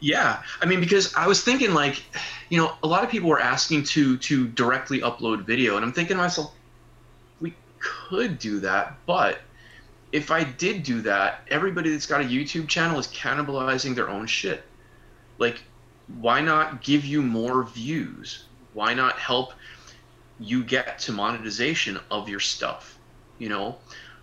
[0.00, 2.02] Yeah, I mean, because I was thinking like,
[2.50, 5.92] you know, a lot of people were asking to to directly upload video, and I'm
[5.92, 6.54] thinking to myself,
[7.40, 9.40] we could do that, but
[10.12, 14.26] if I did do that, everybody that's got a YouTube channel is cannibalizing their own
[14.26, 14.62] shit.
[15.38, 15.62] Like,
[16.20, 18.44] why not give you more views?
[18.72, 19.52] Why not help
[20.40, 22.97] you get to monetization of your stuff?
[23.38, 23.76] You know,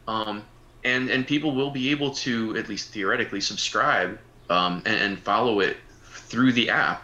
[0.07, 0.43] um,
[0.83, 5.59] and and people will be able to at least theoretically subscribe um, and, and follow
[5.59, 7.03] it through the app,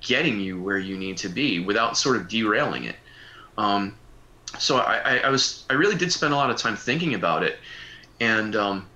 [0.00, 2.96] getting you where you need to be without sort of derailing it.
[3.58, 3.94] Um,
[4.58, 7.42] so I, I, I was I really did spend a lot of time thinking about
[7.42, 7.58] it,
[8.20, 8.86] and um,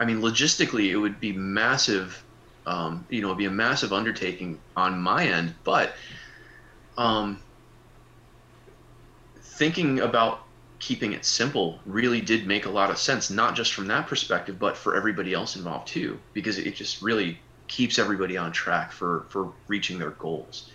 [0.00, 2.22] I mean logistically it would be massive.
[2.66, 5.94] Um, you know, it'd be a massive undertaking on my end, but
[6.96, 7.38] um,
[9.42, 10.43] thinking about
[10.78, 14.58] keeping it simple really did make a lot of sense, not just from that perspective,
[14.58, 19.26] but for everybody else involved too, because it just really keeps everybody on track for
[19.28, 20.70] for reaching their goals.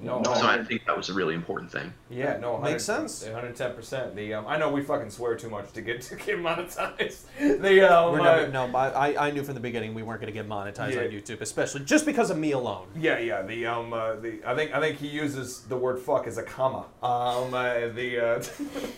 [0.00, 1.92] No, So I think that was a really important thing.
[2.10, 3.24] Yeah, no, Makes sense.
[3.24, 3.74] 110.
[3.74, 7.22] percent The um, I know we fucking swear too much to get to get monetized.
[7.62, 10.38] The um, we're uh, no, I, I knew from the beginning we weren't going to
[10.38, 11.02] get monetized Yeah.
[11.02, 12.86] on YouTube, especially just because of me alone.
[12.96, 13.42] Yeah, yeah.
[13.42, 16.42] The um, uh, the I think I think he uses the word "fuck" as a
[16.42, 16.86] comma.
[17.02, 18.42] Um, uh, the uh,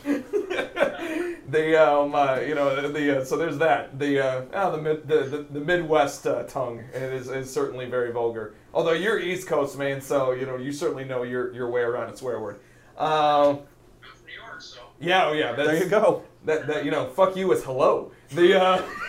[1.49, 3.99] the um, uh, you know, the uh, so there's that.
[3.99, 8.13] The uh, ah, the, mid, the the the Midwest uh, tongue is is certainly very
[8.13, 8.55] vulgar.
[8.73, 12.11] Although you're East Coast man, so you know you certainly know your your way around
[12.11, 12.61] a swear word.
[12.99, 13.61] Um,
[14.27, 14.81] New York, so.
[15.01, 15.53] yeah, oh yeah.
[15.53, 16.23] That's, There you go.
[16.45, 18.13] That, that you know, fuck you is hello.
[18.31, 18.83] The uh,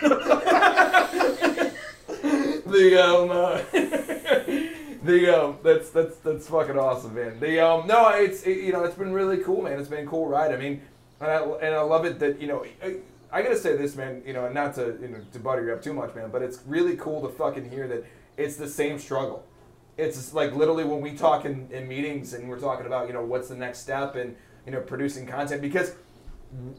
[2.66, 3.62] the um, uh,
[5.04, 7.38] the um, that's that's that's fucking awesome, man.
[7.40, 9.78] The um, no, it's it, you know, it's been really cool, man.
[9.78, 10.52] It's been a cool ride.
[10.52, 10.80] I mean,
[11.20, 12.64] and I and I love it that you know.
[12.82, 12.96] I,
[13.32, 14.22] I gotta say this, man.
[14.24, 16.30] You know, and not to you know to butter you up too much, man.
[16.30, 18.04] But it's really cool to fucking hear that
[18.36, 19.44] it's the same struggle.
[19.96, 23.24] It's like literally when we talk in, in meetings and we're talking about you know
[23.24, 25.94] what's the next step and you know producing content because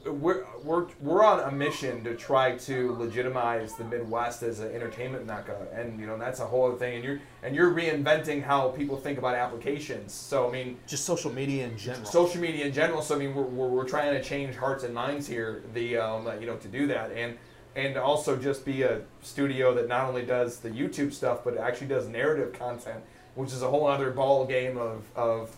[0.06, 5.26] we're, we're, we're on a mission to try to legitimize the Midwest as an entertainment
[5.26, 6.96] mecca, and you know that's a whole other thing.
[6.96, 10.14] And you're and you're reinventing how people think about applications.
[10.14, 12.06] So I mean, Just social media in general.
[12.06, 13.02] social media in general.
[13.02, 15.64] So I mean, we're, we're, we're trying to change hearts and minds here.
[15.74, 17.38] The um, you know to do that and
[17.76, 21.88] and also just be a studio that not only does the YouTube stuff but actually
[21.88, 23.04] does narrative content,
[23.36, 25.56] which is a whole other ball game of of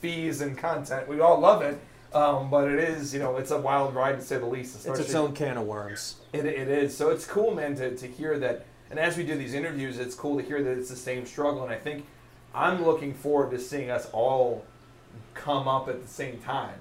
[0.00, 1.06] fees and content.
[1.06, 1.78] We all love it.
[2.12, 4.86] Um, but it is, you know, it's a wild ride to say the least.
[4.86, 6.16] it's its own can of worms.
[6.32, 6.96] it, it is.
[6.96, 8.66] So it's cool, man, to, to hear that.
[8.90, 11.62] And as we do these interviews, it's cool to hear that it's the same struggle.
[11.62, 12.04] And I think
[12.52, 14.64] I'm looking forward to seeing us all
[15.34, 16.74] come up at the same time.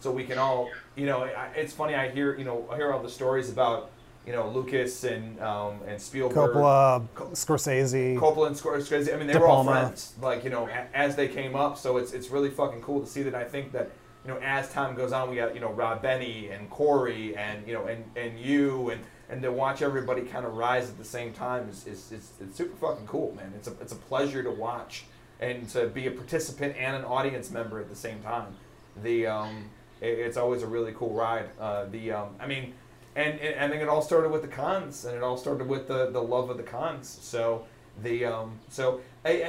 [0.00, 1.94] So we can all, you know, it's funny.
[1.94, 3.90] I hear, you know, I hear all the stories about,
[4.26, 6.54] you know, Lucas and um, and Spielberg.
[6.54, 8.18] Coppola, Scorsese.
[8.18, 9.12] Coppola and Scorsese.
[9.12, 9.82] I mean, they De were all Palma.
[9.82, 10.14] friends.
[10.22, 11.76] Like you know, as they came up.
[11.76, 13.34] So it's it's really fucking cool to see that.
[13.34, 13.90] I think that
[14.24, 17.66] you know, as time goes on, we got you know Rob Benny and Corey and
[17.66, 21.04] you know and and you and and to watch everybody kind of rise at the
[21.04, 23.52] same time is is, is it's super fucking cool, man.
[23.56, 25.04] It's a it's a pleasure to watch
[25.40, 28.54] and to be a participant and an audience member at the same time.
[29.02, 31.48] The um, it- it's always a really cool ride.
[31.60, 32.74] Uh, the um, I mean.
[33.16, 35.88] And, and I think it all started with the cons, and it all started with
[35.88, 37.18] the, the love of the cons.
[37.20, 37.64] So
[38.04, 39.00] the um, so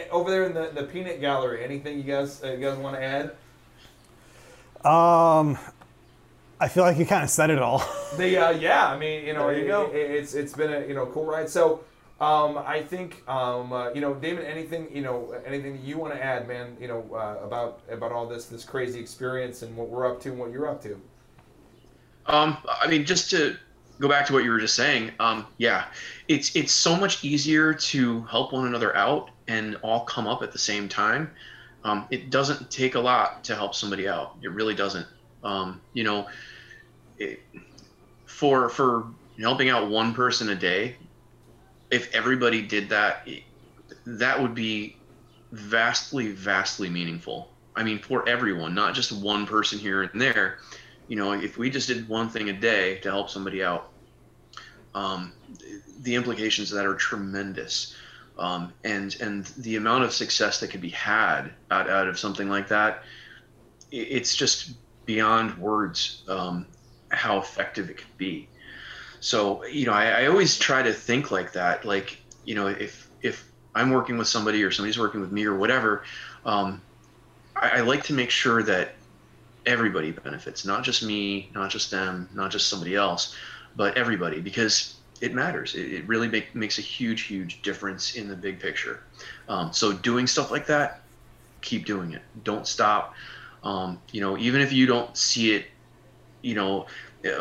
[0.09, 3.03] over there in the, the peanut gallery, anything you guys uh, you guys want to
[3.03, 3.36] add?
[4.86, 5.57] Um,
[6.59, 7.84] I feel like you kind of said it all.
[8.17, 9.86] The uh, yeah, I mean you know There you it- go.
[9.86, 11.49] it- it's it's been a you know cool ride.
[11.49, 11.79] So
[12.19, 16.13] um, I think um, uh, you know Damon, anything you know anything that you want
[16.13, 16.75] to add, man?
[16.79, 20.29] You know uh, about about all this this crazy experience and what we're up to
[20.32, 20.99] and what you're up to.
[22.25, 23.55] Um, I mean, just to
[24.01, 25.86] go back to what you were just saying, um, yeah,
[26.27, 30.51] it's it's so much easier to help one another out and all come up at
[30.51, 31.32] the same time.
[31.84, 34.38] Um, it doesn't take a lot to help somebody out.
[34.43, 35.07] It really doesn't.
[35.43, 36.27] Um, you know,
[37.17, 37.39] it,
[38.27, 39.07] for for
[39.39, 40.97] helping out one person a day,
[41.91, 43.43] if everybody did that, it-
[44.05, 45.01] that would be
[45.51, 47.53] vastly, vastly meaningful.
[47.75, 50.59] I mean, for everyone, not just one person here and there
[51.11, 53.91] you know, if we just did one thing a day to help somebody out,
[54.93, 55.34] um,
[56.03, 57.93] the implications of that are tremendous.
[58.38, 62.49] Um, and and the amount of success that could be had out, out of something
[62.49, 63.03] like that,
[63.91, 64.71] it's just
[65.05, 66.65] beyond words um,
[67.09, 68.47] how effective it could be.
[69.19, 71.86] So you know, I, I always try to think like that.
[71.86, 75.55] Like you know, if if I'm working with somebody or somebody's working with me or
[75.55, 76.03] whatever,
[76.45, 76.82] um,
[77.55, 78.95] I, I like to make sure that
[79.65, 83.36] everybody benefits, not just me, not just them, not just somebody else,
[83.75, 85.76] but everybody, because it matters.
[85.76, 89.01] It, it really make, makes a huge, huge difference in the big picture.
[89.47, 91.01] Um, so doing stuff like that,
[91.61, 92.22] keep doing it.
[92.43, 93.13] Don't stop.
[93.63, 95.65] Um, you know, even if you don't see it,
[96.41, 96.88] you know,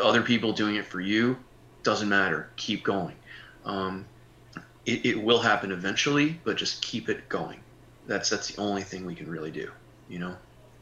[0.01, 1.37] other people doing it for you,
[1.83, 2.47] doesn't matter.
[2.55, 3.15] Keep going.
[3.65, 4.05] Um,
[4.85, 7.59] it, it will happen eventually, but just keep it going.
[8.07, 9.71] That's that's the only thing we can really do.
[10.09, 10.35] You know.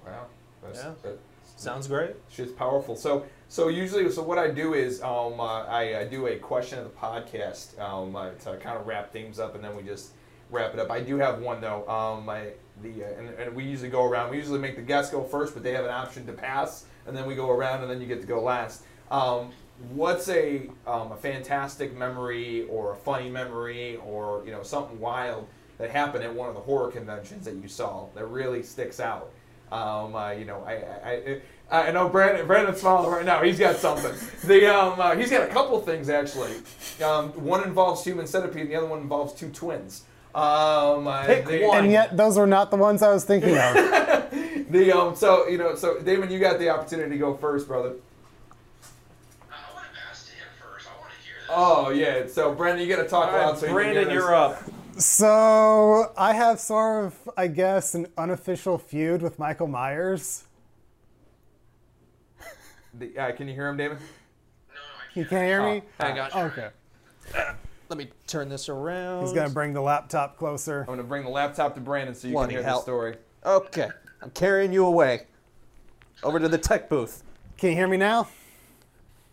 [0.05, 0.25] Wow.
[0.63, 0.91] That's, Yeah.
[1.03, 1.19] that-
[1.59, 2.15] Sounds great.
[2.29, 2.95] Shit's powerful.
[2.95, 6.79] So, so usually, so what I do is, um, uh, I, I do a question
[6.79, 10.11] of the podcast um, uh, to kind of wrap things up, and then we just
[10.51, 10.89] wrap it up.
[10.89, 11.85] I do have one though.
[11.89, 12.51] Um, I,
[12.81, 14.31] the uh, and, and we usually go around.
[14.31, 17.15] We usually make the guests go first, but they have an option to pass, and
[17.15, 18.83] then we go around, and then you get to go last.
[19.11, 19.51] Um,
[19.89, 25.45] what's a um, a fantastic memory or a funny memory or you know something wild
[25.77, 29.33] that happened at one of the horror conventions that you saw that really sticks out?
[29.71, 33.43] Um, uh, you know, I, I, I, I know Brandon, Brandon's smiling right now.
[33.43, 34.13] He's got something.
[34.47, 36.53] The, um, uh, he's got a couple things actually.
[37.03, 40.03] Um, one involves human centipede, and the other one involves two twins.
[40.33, 41.83] Um, uh, Pick the, one.
[41.83, 43.75] And yet, those are not the ones I was thinking of.
[44.69, 47.93] The um, so you know, so Damon, you got the opportunity to go first, brother.
[49.51, 50.87] I want to pass to him first.
[50.87, 51.49] I want to hear this.
[51.49, 52.27] Oh yeah.
[52.31, 54.35] So Brandon, you got to talk All loud right, so you Brandon, can hear you're
[54.35, 54.61] up.
[54.97, 60.45] So, I have sort of, I guess, an unofficial feud with Michael Myers.
[62.93, 63.97] The, uh, can you hear him, David?
[63.99, 65.29] No, I You can't.
[65.29, 65.81] can't hear me?
[65.99, 66.41] I got you.
[66.41, 66.69] Okay.
[67.87, 69.23] Let me turn this around.
[69.23, 70.81] He's going to bring the laptop closer.
[70.81, 72.79] I'm gonna bring the laptop to Brandon so you Bloody can hear hell.
[72.79, 73.15] the story.
[73.45, 73.89] Okay,
[74.21, 75.25] I'm carrying you away.
[76.23, 77.23] Over to the tech booth.
[77.57, 78.27] Can you hear me now?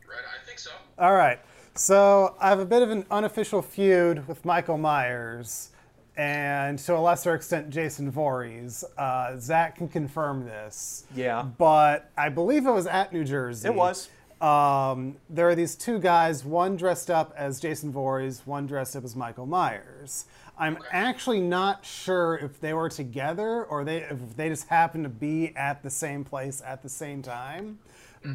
[0.08, 0.70] Right, I think so.
[0.98, 1.38] All right.
[1.76, 5.70] So I have a bit of an unofficial feud with Michael Myers
[6.16, 8.82] and to a lesser extent Jason Voorhees.
[8.96, 11.04] Uh, Zach can confirm this.
[11.14, 11.42] Yeah.
[11.42, 13.68] But I believe it was at New Jersey.
[13.68, 14.08] It was.
[14.40, 19.04] Um, there are these two guys, one dressed up as Jason Voorhees, one dressed up
[19.04, 20.24] as Michael Myers.
[20.58, 25.10] I'm actually not sure if they were together or they if they just happened to
[25.10, 27.78] be at the same place at the same time.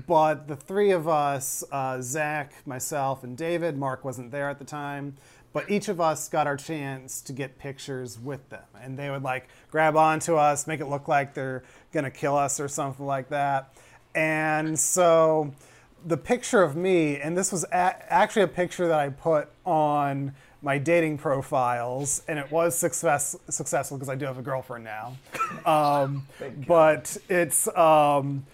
[0.07, 4.65] But the three of us, uh, Zach, myself, and David, Mark wasn't there at the
[4.65, 5.15] time,
[5.53, 8.63] but each of us got our chance to get pictures with them.
[8.81, 12.37] And they would like grab onto us, make it look like they're going to kill
[12.37, 13.73] us or something like that.
[14.15, 15.53] And so
[16.05, 20.33] the picture of me, and this was a- actually a picture that I put on
[20.63, 25.17] my dating profiles, and it was success- successful because I do have a girlfriend now.
[25.65, 26.25] Um,
[26.65, 28.45] but it's um,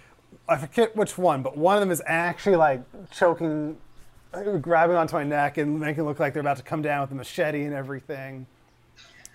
[0.50, 2.82] I forget which one, but one of them is actually like
[3.12, 3.78] choking,
[4.62, 7.12] grabbing onto my neck and making it look like they're about to come down with
[7.12, 8.46] a machete and everything.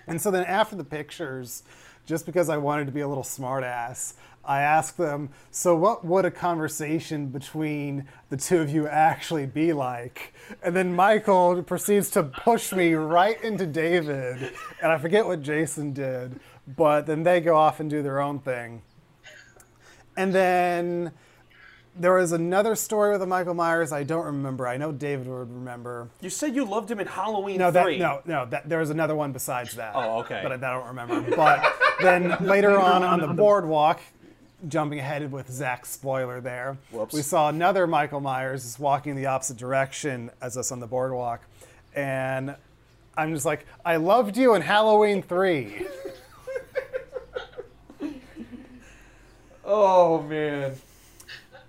[0.06, 1.64] And so then after the pictures,
[2.06, 6.24] just because I wanted to be a little smartass, I asked them, so what would
[6.24, 10.34] a conversation between the two of you actually be like?
[10.64, 14.52] And then Michael proceeds to push me right into David,
[14.82, 18.40] and I forget what Jason did, but then they go off and do their own
[18.40, 18.82] thing.
[20.16, 21.12] And then
[21.96, 24.66] there was another story with a Michael Myers I don't remember.
[24.66, 26.08] I know David would remember.
[26.20, 27.98] You said you loved him in Halloween No, that 3.
[27.98, 28.46] no, no.
[28.46, 29.92] That there was another one besides that.
[29.94, 30.40] Oh, okay.
[30.42, 31.36] But I, that I don't remember.
[31.36, 34.00] But then later on on the boardwalk,
[34.68, 37.12] jumping ahead with Zach's spoiler there, Whoops.
[37.14, 41.40] we saw another Michael Myers just walking the opposite direction as us on the boardwalk,
[41.94, 42.54] and
[43.16, 45.84] I'm just like, I loved you in Halloween three.
[49.64, 50.74] Oh man.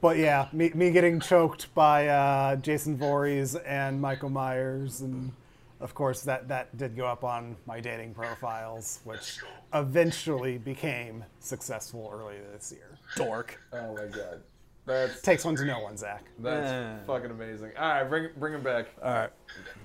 [0.01, 5.31] But yeah, me, me getting choked by uh, Jason Voorhees and Michael Myers, and
[5.79, 9.37] of course that that did go up on my dating profiles, which
[9.73, 12.97] eventually became successful earlier this year.
[13.15, 13.59] Dork.
[13.71, 14.41] Oh my god.
[14.85, 16.25] That Takes one to know one, Zach.
[16.39, 17.05] that's Eh.
[17.07, 17.71] fucking amazing.
[17.79, 18.87] All right, bring bring him back.
[19.01, 19.29] All right,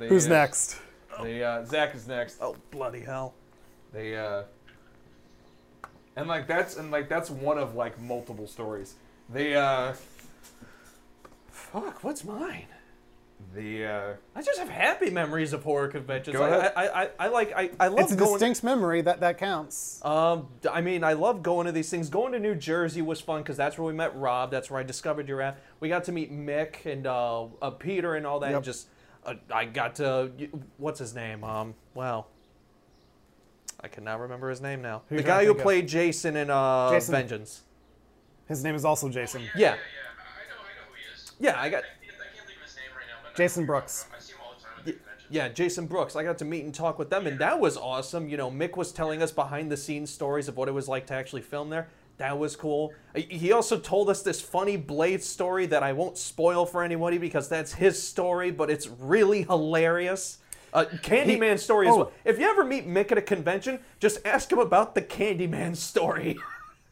[0.01, 0.81] They, who's uh, next?
[1.23, 2.39] They uh, Zach is next.
[2.41, 3.35] Oh, bloody hell.
[3.93, 4.43] They uh,
[6.19, 8.95] and like that's and like that's one of like multiple stories.
[9.29, 9.95] They uh,
[11.51, 12.67] Fuck, what's mine?
[13.55, 16.37] the uh, I just have happy memories of horror conventions.
[16.37, 16.73] Go I, ahead.
[16.77, 18.33] I, I, I like I, I love It's a going.
[18.33, 20.05] distinct memory that that counts.
[20.05, 22.09] Um, I mean, I love going to these things.
[22.09, 24.51] Going to New Jersey was fun because that's where we met Rob.
[24.51, 25.59] That's where I discovered your app.
[25.81, 28.49] We got to meet Mick and uh, uh, Peter and all that.
[28.49, 28.57] Yep.
[28.57, 28.89] And just,
[29.25, 30.33] uh, I got to
[30.77, 31.45] what's his name?
[31.45, 32.29] Um, well,
[33.81, 35.03] I cannot remember his name now.
[35.09, 35.63] Who the you trying guy to who think of?
[35.65, 37.13] played Jason in uh, Jason.
[37.13, 37.63] Vengeance.
[38.47, 39.43] His name is also Jason.
[39.43, 41.33] Yeah, Yeah, I know, I know who he is.
[41.39, 41.85] yeah, I got.
[41.85, 44.07] I can't think of his name right now, but Jason know who you're Brooks.
[44.15, 45.27] I see him all the time at the convention.
[45.31, 46.17] Yeah, Jason Brooks.
[46.17, 48.29] I got to meet and talk with them, and that was awesome.
[48.29, 51.07] You know, Mick was telling us behind the scenes stories of what it was like
[51.09, 51.89] to actually film there.
[52.17, 52.93] That was cool.
[53.15, 57.19] He- He also told us this funny Blade story that I won't spoil for anybody
[57.19, 60.39] because that's his story, but it's really hilarious.
[60.73, 61.97] Uh, Candyman story as oh.
[61.99, 62.13] well.
[62.25, 66.39] If you ever meet Mick at a convention, just ask him about the Candyman story.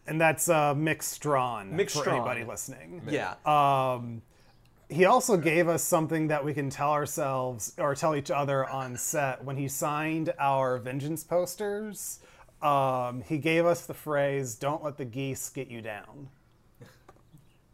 [0.09, 2.17] And that's uh, Mick Strawn Mick for Strawn.
[2.19, 3.03] anybody listening.
[3.09, 3.35] yeah.
[3.45, 4.23] Um,
[4.89, 8.97] he also gave us something that we can tell ourselves or tell each other on
[8.97, 12.21] set when he signed our vengeance posters.
[12.63, 16.29] Um, he gave us the phrase "Don't let the geese get you down."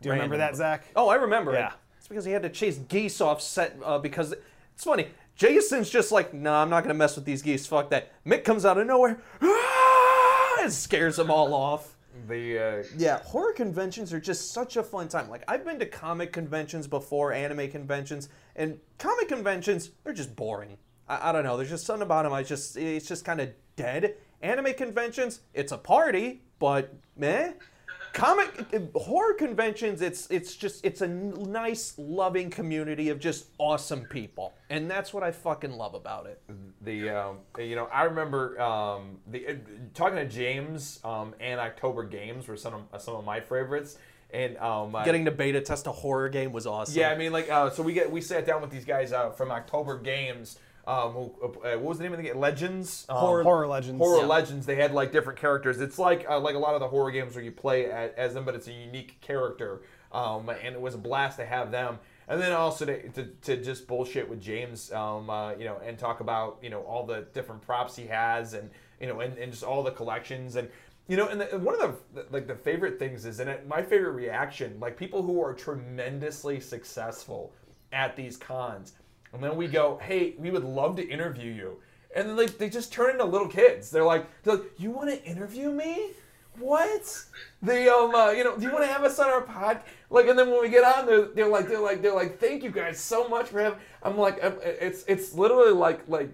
[0.01, 0.85] Do you remember that, Zach?
[0.97, 1.69] Oh, I remember Yeah.
[1.69, 1.73] it.
[1.99, 4.33] It's because he had to chase geese off set uh, because
[4.75, 5.09] it's funny.
[5.37, 7.66] Jason's just like, nah, I'm not gonna mess with these geese.
[7.66, 8.12] Fuck that.
[8.24, 11.97] Mick comes out of nowhere, "Ah!" and scares them all off.
[12.28, 15.28] the uh, Yeah, horror conventions are just such a fun time.
[15.30, 20.76] Like I've been to comic conventions before, anime conventions, and comic conventions they're just boring.
[21.09, 21.57] I, I don't know.
[21.57, 22.33] There's just something about them.
[22.33, 24.14] I just it's just kind of dead.
[24.43, 27.53] Anime conventions, it's a party, but meh.
[28.13, 34.05] Comic uh, horror conventions, it's it's just it's a nice, loving community of just awesome
[34.05, 36.41] people, and that's what I fucking love about it.
[36.83, 39.55] the um, you know I remember um, the uh,
[39.95, 43.99] talking to James um, and October Games were some of some of my favorites
[44.33, 46.99] and um, uh, Getting to beta test a horror game was awesome.
[46.99, 49.31] yeah I mean like uh, so we get we sat down with these guys uh,
[49.31, 53.43] from October Games um, uh, what was the name of the game Legends um, Horror-
[53.43, 53.99] Horror Legends.
[53.99, 54.26] Horror Yeah.
[54.26, 55.80] Legends, they had like different characters.
[55.80, 58.35] It's like uh, like a lot of the horror games where you play as, as
[58.35, 59.83] them, but it's a unique character.
[60.11, 61.99] Um, and it was a blast to have them.
[62.28, 65.99] And then also to, to, to just bullshit with James, um, uh, you know, and
[65.99, 68.70] talk about you know all the different props he has, and
[69.01, 70.68] you know, and, and just all the collections, and
[71.09, 73.83] you know, and the, one of the like the favorite things is, and it, my
[73.83, 77.53] favorite reaction, like people who are tremendously successful
[77.93, 78.93] at these cons,
[79.33, 81.78] and then we go, hey, we would love to interview you.
[82.14, 83.91] And then like they just turn into little kids.
[83.91, 86.11] They're like, they're like, you want to interview me?
[86.59, 87.24] What?
[87.62, 89.80] The um, uh, you know, do you want to have us on our pod?
[90.11, 92.62] Like, and then when we get on, they're, they're like, they're like, they're like, thank
[92.62, 93.78] you guys so much for having.
[94.03, 96.30] I'm like, um, it's it's literally like like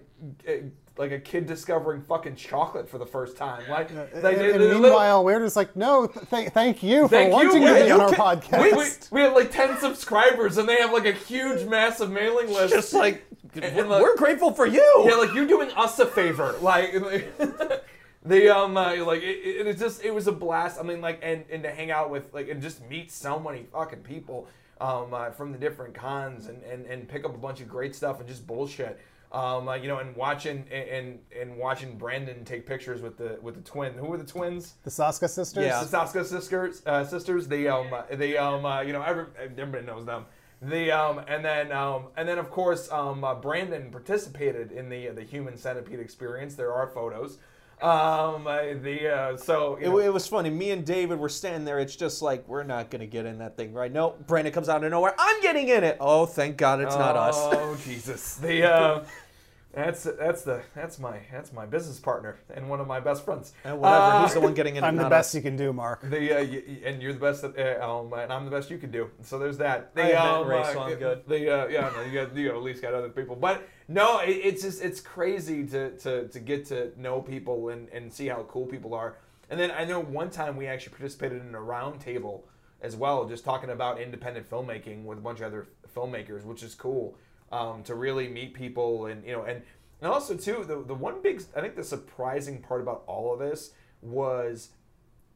[0.99, 3.63] like a kid discovering fucking chocolate for the first time.
[3.69, 6.83] Like, like and, they- and they- they- meanwhile, we're just like, no, th- th- thank
[6.83, 8.61] you for Thank wanting yeah, to be you on our podcast.
[8.61, 12.47] we, we, we have like 10 subscribers and they have like a huge massive mailing
[12.49, 12.73] list.
[12.73, 13.23] Just like
[13.55, 15.05] and, like- we're grateful for you.
[15.07, 16.53] yeah, like you're doing us a favor.
[16.61, 16.91] Like
[18.25, 20.79] the um uh, like it, it, it's just it was a blast.
[20.79, 23.63] I mean like and and to hang out with like and just meet so many
[23.71, 24.47] fucking people
[24.81, 27.95] um uh, from the different cons and, and and pick up a bunch of great
[27.95, 28.99] stuff and just bullshit.
[29.31, 33.53] Um, uh, you know, and watching and and watching Brandon take pictures with the with
[33.53, 33.93] the twin.
[33.93, 34.73] Who were the twins?
[34.83, 35.65] the Soska sisters.
[35.65, 35.83] Yeah.
[35.83, 37.47] the Soska sisters, uh, sisters.
[37.47, 40.25] They um, they um, uh, you know, every, everybody knows them.
[40.63, 45.09] The um, and then um, and then of course, um, uh, Brandon participated in the
[45.09, 46.55] the human centipede experience.
[46.55, 47.37] There are photos.
[47.81, 50.49] Um, the uh, so It, it was funny.
[50.49, 51.79] Me and David were standing there.
[51.79, 53.91] It's just like we're not gonna get in that thing, right?
[53.91, 55.15] No, Brandon comes out of nowhere.
[55.17, 55.97] I'm getting in it.
[55.99, 57.35] Oh, thank God, it's not us.
[57.37, 58.35] Oh Jesus!
[58.35, 59.03] The uh,
[59.71, 63.53] that's that's the that's my that's my business partner and one of my best friends.
[63.63, 64.03] And whatever.
[64.03, 64.83] Uh, Who's the one getting in?
[64.83, 65.35] I'm the best us.
[65.35, 66.01] you can do, Mark.
[66.09, 68.71] The uh, y- y- and you're the best, at, uh, um, and I'm the best
[68.71, 69.11] you can do.
[69.21, 69.93] So there's that.
[69.93, 71.21] The, I have Matt and Ray, uh, so I'm good.
[71.27, 74.31] The uh, yeah, no, you got you at least got other people, but no, it,
[74.31, 78.43] it's just it's crazy to, to to get to know people and and see how
[78.49, 79.17] cool people are.
[79.51, 82.47] And then I know one time we actually participated in a round table
[82.81, 86.73] as well, just talking about independent filmmaking with a bunch of other filmmakers, which is
[86.73, 87.15] cool
[87.51, 89.61] um, to really meet people and you know and
[90.01, 93.39] and also too the the one big I think the surprising part about all of
[93.39, 93.71] this
[94.01, 94.69] was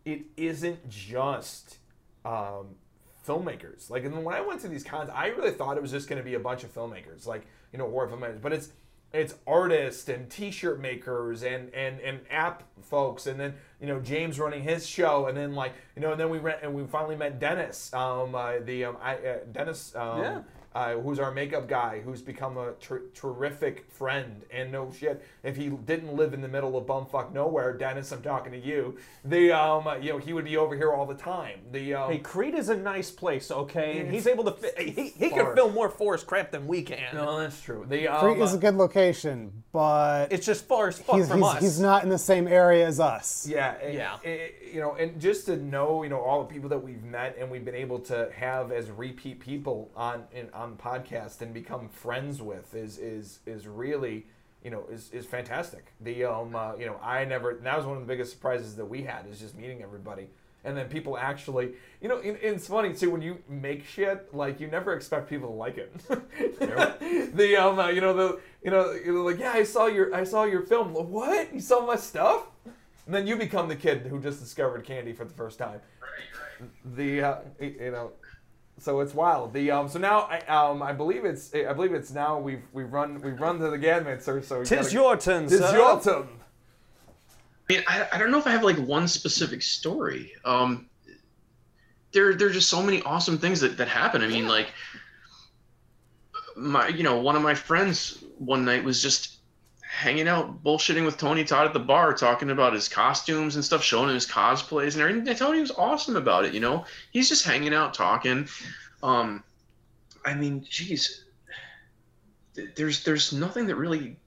[0.05, 1.77] it isn't just
[2.25, 2.75] um,
[3.27, 3.89] filmmakers.
[3.89, 6.21] Like, and when I went to these cons, I really thought it was just going
[6.21, 8.41] to be a bunch of filmmakers, like you know, horror filmmakers.
[8.41, 8.69] But it's
[9.13, 14.39] it's artists and T-shirt makers and and and app folks, and then you know James
[14.39, 17.15] running his show, and then like you know, and then we went and we finally
[17.15, 20.41] met Dennis, um, uh, the um, I, uh, Dennis, um, Yeah.
[20.75, 24.43] Uh, who's our makeup guy, who's become a ter- terrific friend.
[24.51, 28.21] And no shit, if he didn't live in the middle of bumfuck nowhere, Dennis, I'm
[28.21, 28.97] talking to you.
[29.25, 31.59] The um, you know, he would be over here all the time.
[31.71, 33.99] The um, Hey, Crete is a nice place, okay?
[33.99, 34.51] And he's able to.
[34.51, 35.45] Fi- he he far.
[35.45, 37.13] can film more forest crap than we can.
[37.13, 37.85] no, that's true.
[37.87, 41.39] The um, Crete is a good location, but It's just far as fuck he's, from
[41.39, 41.61] he's, us.
[41.61, 43.47] he's not in the same area as us.
[43.49, 44.17] Yeah, and- Yeah.
[44.23, 44.41] and,
[44.73, 47.49] you know, and just to know, you know, all the people that we've met and
[47.49, 51.89] we've been able to have as repeat people on in, on the podcast and become
[51.89, 54.25] friends with is is is really,
[54.63, 55.85] you know, is, is fantastic.
[56.01, 58.85] The um, uh, you know, I never that was one of the biggest surprises that
[58.85, 60.27] we had is just meeting everybody.
[60.65, 64.61] And then people actually, you know, and it's funny too when you make shit like
[64.61, 65.93] you never expect people to like it.
[67.35, 70.23] the um, uh, you know the you know you're like yeah I saw your I
[70.23, 70.93] saw your film.
[70.93, 72.45] What you saw my stuff?
[73.05, 75.81] And then you become the kid who just discovered candy for the first time.
[76.95, 78.11] The uh, you know,
[78.83, 79.53] so it's wild.
[79.53, 82.91] The um, so now I um, I believe it's I believe it's now we've we've
[82.91, 84.41] run we've run to the gamut, sir.
[84.41, 85.77] So you Tis gotta- your turn, Tis sir.
[85.77, 86.27] your turn.
[87.69, 90.33] I mean, I, I don't know if I have like one specific story.
[90.43, 90.87] Um,
[92.11, 94.21] there, there are just so many awesome things that, that happen.
[94.21, 94.67] I mean, like
[96.57, 99.37] my, you know, one of my friends one night was just
[99.93, 103.83] hanging out, bullshitting with Tony Todd at the bar, talking about his costumes and stuff,
[103.83, 105.27] showing him his cosplays and everything.
[105.27, 106.53] And Tony was awesome about it.
[106.53, 108.47] You know, he's just hanging out, talking.
[109.03, 109.43] Um,
[110.25, 111.25] I mean, geez,
[112.75, 114.17] there's there's nothing that really,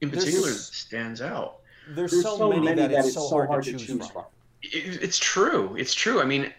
[0.00, 1.56] in There's- particular, stands out.
[1.90, 4.24] There's, There's so, many, that it's so hard, to choose, from.
[4.62, 5.74] it, it's true.
[5.78, 6.20] It's true.
[6.20, 6.52] I mean,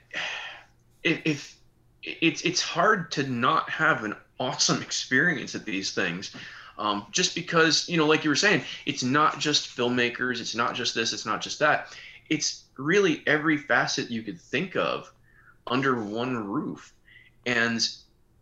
[1.03, 1.55] if, if
[2.01, 6.35] it's it's hard to not have an awesome experience at these things,
[6.79, 10.39] um, just because you know, like you were saying, it's not just filmmakers.
[10.39, 11.11] It's not just this.
[11.11, 11.95] It's not just that.
[12.29, 15.11] It's really every facet you could think of
[15.67, 16.93] under one roof,
[17.45, 17.87] and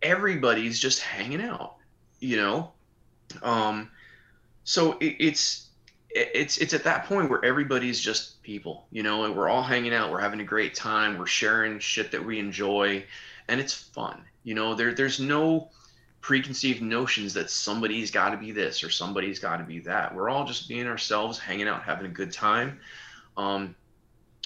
[0.04, 1.78] everybody's just hanging out.
[2.20, 2.72] You know,
[3.42, 3.90] um,
[4.64, 5.68] so it, it's
[6.12, 9.96] it's it's at that point where everybody's just people, you know, and we're all hanging
[9.96, 13.04] out, we're having a great time, we're sharing shit that we enjoy,
[13.48, 14.22] and it's fun.
[14.44, 15.70] You know, there there's no
[16.28, 20.14] preconceived notions that somebody's got to be this or somebody's got to be that.
[20.14, 22.82] We're all just being ourselves, hanging out, having a good time.
[23.38, 23.74] Um,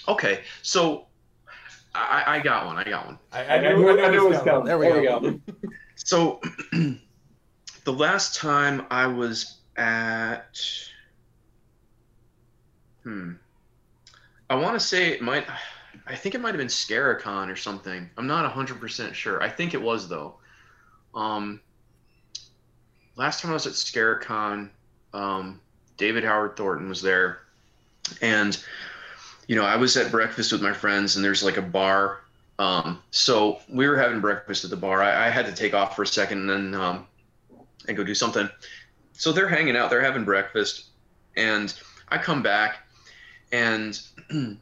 [0.06, 1.06] okay, so
[1.92, 2.76] I, I got one.
[2.76, 3.18] I got one.
[3.32, 4.64] I, I knew, I knew it was coming.
[4.64, 5.40] There we go.
[5.96, 6.40] So
[6.72, 10.56] the last time I was at
[13.02, 13.32] hmm
[14.48, 15.46] I want to say it might
[16.06, 18.08] I think it might have been Scaricon or something.
[18.16, 19.42] I'm not 100% sure.
[19.42, 20.36] I think it was though.
[21.12, 21.60] Um
[23.16, 24.68] last time I was at Scaricon,
[25.12, 25.60] um
[25.96, 27.40] David Howard Thornton was there
[28.20, 28.62] and
[29.46, 32.22] you know, I was at breakfast with my friends and there's like a bar
[32.58, 35.02] um, so we were having breakfast at the bar.
[35.02, 37.06] I, I had to take off for a second and then um,
[37.88, 38.48] and go do something.
[39.12, 40.86] so they're hanging out, they're having breakfast,
[41.36, 41.74] and
[42.08, 42.86] I come back,
[43.50, 44.00] and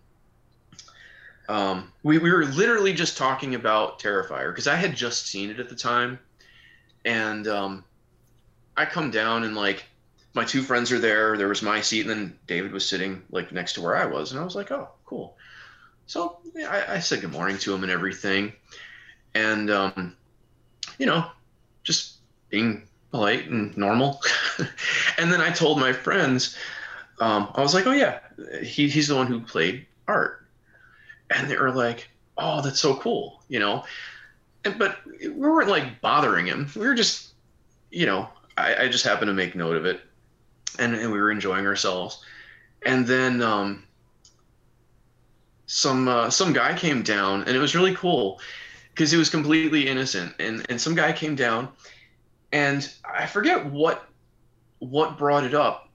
[1.49, 5.61] um, we we were literally just talking about Terrifier because I had just seen it
[5.61, 6.19] at the time,
[7.05, 7.85] and um,
[8.81, 9.85] I come down and like
[10.33, 11.37] my two friends are there.
[11.37, 14.31] There was my seat, and then David was sitting like next to where I was,
[14.31, 15.37] and I was like, oh, cool.
[16.07, 18.55] So I, I said good morning to him and everything,
[19.35, 20.17] and um,
[20.99, 21.27] you know,
[21.85, 22.15] just
[22.49, 24.23] being polite and normal.
[25.19, 26.57] and then I told my friends,
[27.21, 28.21] um, I was like, oh yeah,
[28.63, 30.47] he, he's the one who played Art,
[31.29, 32.09] and they were like,
[32.39, 33.85] oh, that's so cool, you know.
[34.65, 36.71] And but we weren't like bothering him.
[36.75, 37.35] We were just,
[37.91, 40.01] you know, I, I just happened to make note of it,
[40.79, 42.25] and, and we were enjoying ourselves.
[42.85, 43.85] And then um,
[45.67, 48.41] some uh, some guy came down, and it was really cool
[48.93, 50.35] because it was completely innocent.
[50.39, 51.69] And and some guy came down,
[52.53, 54.09] and I forget what
[54.81, 55.89] what brought it up,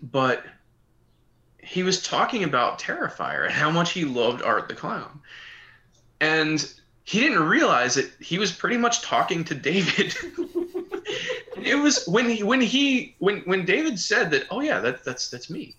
[0.00, 0.44] but
[1.58, 5.20] he was talking about Terrifier and how much he loved Art the Clown,
[6.20, 6.72] and
[7.04, 10.14] he didn't realize that he was pretty much talking to David.
[11.62, 15.30] it was when he when he when when David said that, oh yeah, that that's
[15.30, 15.74] that's me.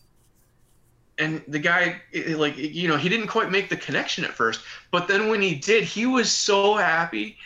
[1.17, 2.01] And the guy,
[2.35, 4.61] like you know, he didn't quite make the connection at first,
[4.91, 7.37] but then when he did, he was so happy.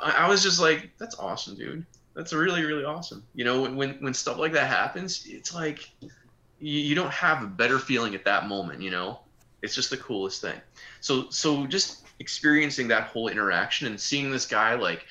[0.00, 1.84] I, I was just like, that's awesome, dude.
[2.14, 3.22] That's really really awesome.
[3.34, 7.42] You know, when when when stuff like that happens, it's like you, you don't have
[7.42, 8.82] a better feeling at that moment.
[8.82, 9.20] You know,
[9.62, 10.60] it's just the coolest thing.
[11.00, 15.06] So so just experiencing that whole interaction and seeing this guy like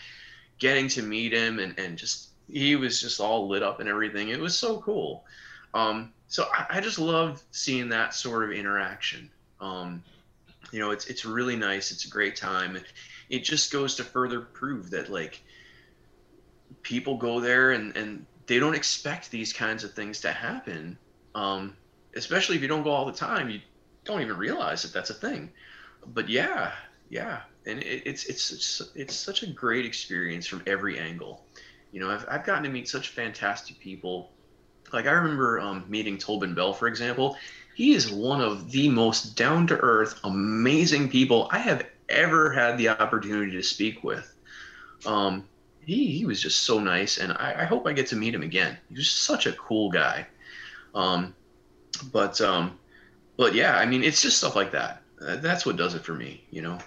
[0.58, 4.30] getting to meet him and, and just he was just all lit up and everything.
[4.30, 5.26] It was so cool.
[5.74, 9.30] Um, so I, I, just love seeing that sort of interaction.
[9.60, 10.04] Um,
[10.72, 11.92] you know it's it's really nice.
[11.92, 12.78] It's a great time.
[13.30, 15.42] It just goes to further prove that like
[16.82, 20.98] people go there and and they don't expect these kinds of things to happen.
[21.34, 21.76] Um,
[22.16, 23.60] especially if you don't go all the time you
[24.06, 25.52] don't even realize that that's a thing.
[26.06, 26.72] But yeah
[27.10, 31.45] yeah, and it, it's it's it's it's such a great experience from every angle.
[31.96, 34.30] You know, I've I've gotten to meet such fantastic people.
[34.92, 37.38] Like I remember um, meeting Tobin Bell, for example.
[37.74, 42.78] He is one of the most down to earth, amazing people I have ever had
[42.78, 44.36] the opportunity to speak with.
[45.06, 45.48] Um,
[45.86, 48.44] he, he was just so nice, and I, I, hope I get to meet him
[48.44, 48.78] again.
[48.90, 50.28] He was such a cool guy.
[50.94, 51.34] Um,
[52.12, 52.78] but um,
[53.38, 55.02] but yeah, I mean, it's just stuff like that.
[55.22, 56.78] That's what does it for me, you know.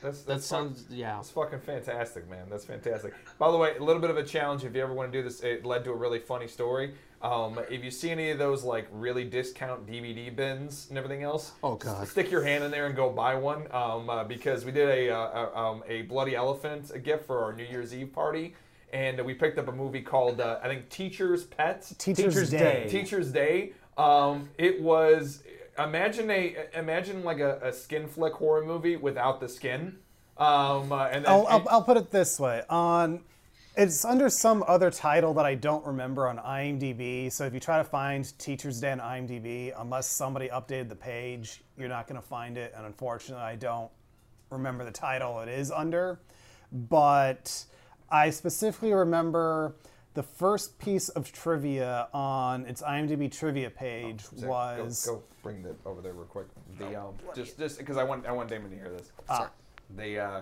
[0.00, 1.16] That that's, that sounds yeah.
[1.16, 2.46] That's fucking fantastic, man.
[2.48, 3.14] That's fantastic.
[3.38, 5.22] By the way, a little bit of a challenge if you ever want to do
[5.22, 5.40] this.
[5.40, 6.94] It led to a really funny story.
[7.20, 11.52] Um, if you see any of those like really discount DVD bins and everything else,
[11.64, 13.66] oh god, stick your hand in there and go buy one.
[13.72, 17.42] Um, uh, because we did a, uh, a, um, a bloody elephant a gift for
[17.42, 18.54] our New Year's Eve party,
[18.92, 21.94] and we picked up a movie called uh, I think Teacher's Pets.
[21.98, 22.58] Teacher's, Teacher's Day.
[22.58, 22.88] Day.
[22.88, 23.72] Teacher's Day.
[23.96, 25.42] Um, it was
[25.78, 29.96] imagine a imagine like a, a skin flick horror movie without the skin.
[30.36, 33.20] Um, uh, and then, I'll, I'll, I'll, put it this way: on
[33.78, 37.30] it's under some other title that I don't remember on IMDb.
[37.30, 41.62] So if you try to find Teachers Day on IMDb, unless somebody updated the page,
[41.78, 42.74] you're not going to find it.
[42.76, 43.88] And unfortunately, I don't
[44.50, 46.18] remember the title it is under.
[46.72, 47.64] But
[48.10, 49.76] I specifically remember
[50.18, 55.06] the first piece of trivia on its IMDb trivia page oh, was.
[55.06, 56.48] Go, go, bring that over there real quick.
[56.76, 59.12] The um, just just because I want I want Damon to hear this.
[59.28, 59.48] Ah.
[59.96, 60.18] The.
[60.18, 60.40] Uh,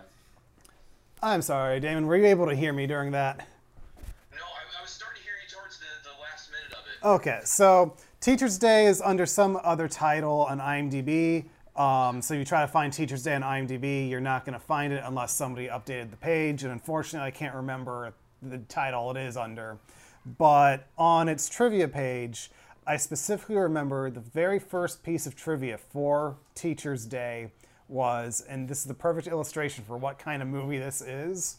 [1.23, 2.07] I'm sorry, Damon.
[2.07, 3.37] Were you able to hear me during that?
[3.37, 7.07] No, I, I was starting to hear you towards the, the last minute of it.
[7.07, 11.45] Okay, so Teacher's Day is under some other title on IMDb.
[11.79, 14.95] Um, so you try to find Teacher's Day on IMDb, you're not going to find
[14.95, 16.63] it unless somebody updated the page.
[16.63, 19.79] And unfortunately, I can't remember the title it is under.
[20.25, 22.51] But on its trivia page,
[22.87, 27.53] I specifically remember the very first piece of trivia for Teacher's Day
[27.89, 31.59] was, and this is the perfect illustration for what kind of movie this is.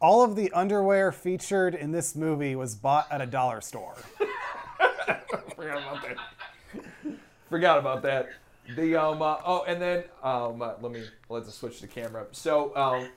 [0.00, 3.94] All of the underwear featured in this movie was bought at a dollar store.
[5.56, 7.16] Forgot about that.
[7.48, 8.28] Forgot about that.
[8.76, 12.26] The um uh, oh and then um uh, let me let's switch the camera.
[12.32, 13.08] So um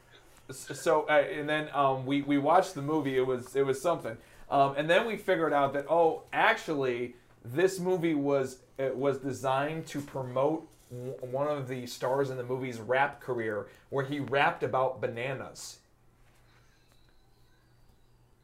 [0.51, 3.17] so uh, and then um, we we watched the movie.
[3.17, 4.17] It was it was something.
[4.49, 9.87] Um, and then we figured out that oh, actually, this movie was it was designed
[9.87, 14.63] to promote w- one of the stars in the movie's rap career, where he rapped
[14.63, 15.79] about bananas.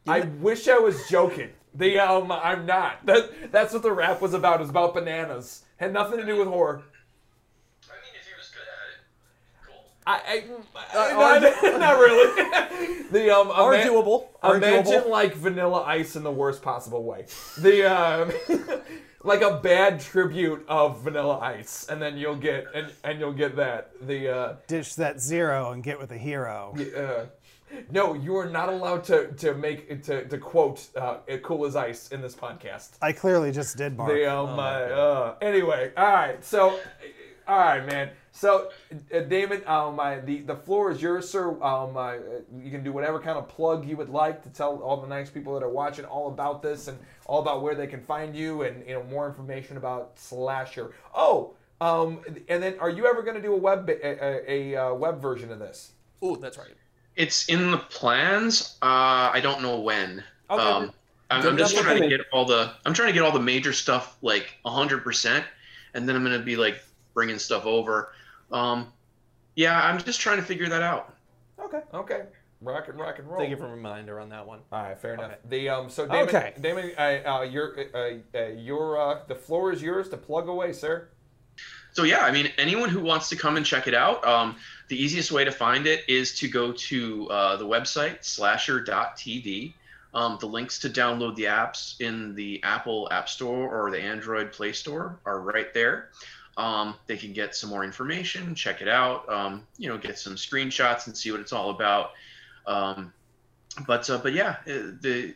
[0.07, 1.51] I wish I was joking.
[1.73, 3.05] The um, I'm not.
[3.05, 4.61] That that's what the rap was about.
[4.61, 5.63] Is about bananas.
[5.77, 6.83] Had nothing to do with horror.
[10.05, 10.43] I,
[10.93, 11.41] I, not,
[11.79, 13.03] not really.
[13.11, 14.29] the um, ima- Arguable.
[14.43, 15.09] Imagine Arguable.
[15.11, 17.25] like Vanilla Ice in the worst possible way.
[17.57, 18.31] The um,
[19.23, 23.55] like a bad tribute of Vanilla Ice, and then you'll get and, and you'll get
[23.55, 26.75] that the uh, Ditch that zero and get with a hero.
[26.97, 27.25] uh,
[27.89, 32.11] no, you are not allowed to to make to to quote uh, "cool as ice"
[32.11, 32.91] in this podcast.
[33.01, 34.11] I clearly just did, Mark.
[34.11, 36.43] The um, uh, uh, anyway, all right.
[36.43, 36.79] So,
[37.47, 38.09] all right, man.
[38.35, 38.71] So,
[39.13, 41.49] uh, Damon, um, uh, the the floor is yours, sir.
[41.61, 42.15] Um, uh,
[42.57, 45.29] you can do whatever kind of plug you would like to tell all the nice
[45.29, 48.63] people that are watching all about this and all about where they can find you
[48.63, 50.93] and you know more information about Slasher.
[51.13, 54.87] Oh, um, and then are you ever going to do a web a, a, a
[54.87, 55.91] uh, web version of this?
[56.25, 56.73] Ooh, that's right.
[57.15, 58.77] It's in the plans.
[58.81, 60.23] Uh, I don't know when.
[60.49, 60.61] Okay.
[60.61, 60.91] Um,
[61.29, 62.73] I'm, I'm just trying to get all the.
[62.83, 65.45] I'm trying to get all the major stuff like 100, percent
[65.93, 68.13] and then I'm gonna be like bringing stuff over.
[68.53, 68.93] Um,
[69.55, 71.15] yeah, I'm just trying to figure that out.
[71.59, 72.21] Okay, okay.
[72.61, 73.39] Rock and rock and roll.
[73.39, 74.59] Thank you for a reminder on that one.
[74.71, 75.31] All right, fair enough.
[75.31, 75.37] Okay.
[75.49, 76.53] The um, so Damon, Okay.
[76.61, 80.71] Damon, uh, uh, your uh, uh, your uh, the floor is yours to plug away,
[80.71, 81.09] sir.
[81.91, 84.55] So yeah, I mean, anyone who wants to come and check it out, um,
[84.87, 89.73] the easiest way to find it is to go to uh, the website slasher.tv.
[90.15, 94.51] Um, the links to download the apps in the Apple App Store or the Android
[94.51, 96.09] Play Store are right there.
[96.55, 100.35] Um, they can get some more information, check it out, um, you know, get some
[100.35, 102.11] screenshots and see what it's all about.
[102.67, 103.11] Um,
[103.87, 105.33] but uh, but yeah, uh, the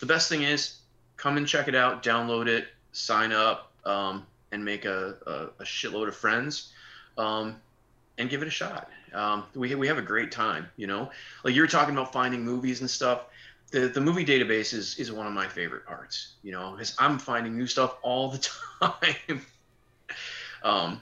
[0.00, 0.78] the best thing is
[1.16, 5.64] come and check it out, download it, sign up, um, and make a, a, a
[5.64, 6.72] shitload of friends,
[7.18, 7.56] um,
[8.18, 8.90] and give it a shot.
[9.12, 11.10] Um, we we have a great time, you know.
[11.44, 13.26] Like you were talking about finding movies and stuff.
[13.70, 17.18] The the movie database is is one of my favorite parts, you know, because I'm
[17.18, 18.38] finding new stuff all the
[18.80, 19.44] time.
[20.64, 21.00] Um,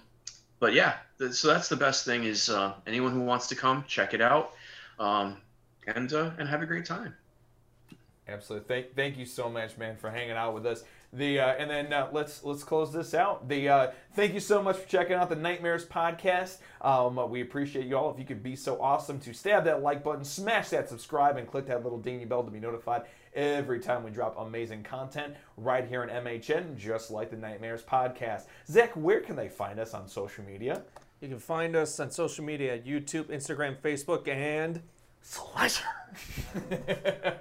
[0.59, 3.85] but yeah, th- so that's the best thing is uh, anyone who wants to come
[3.89, 4.53] check it out,
[4.99, 5.37] um,
[5.87, 7.15] and uh, and have a great time.
[8.29, 8.69] Absolutely.
[8.69, 10.85] Thank thank you so much, man, for hanging out with us.
[11.13, 13.49] The uh, and then uh, let's let's close this out.
[13.49, 16.59] The uh, thank you so much for checking out the Nightmares podcast.
[16.81, 18.13] Um, we appreciate you all.
[18.13, 21.51] If you could be so awesome to stab that like button, smash that subscribe, and
[21.51, 23.03] click that little dingy bell to be notified
[23.35, 28.47] every time we drop amazing content right here in MHN, just like the Nightmares podcast.
[28.67, 30.83] Zach, where can they find us on social media?
[31.21, 34.83] You can find us on social media YouTube, Instagram, Facebook, and
[35.23, 35.85] Slasher.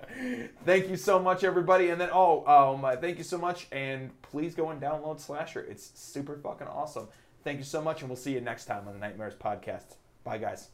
[0.65, 1.89] thank you so much, everybody.
[1.89, 3.67] And then, oh, um, uh, thank you so much.
[3.71, 5.61] And please go and download Slasher.
[5.61, 7.07] It's super fucking awesome.
[7.43, 9.95] Thank you so much, and we'll see you next time on the Nightmares podcast.
[10.25, 10.69] Bye, guys.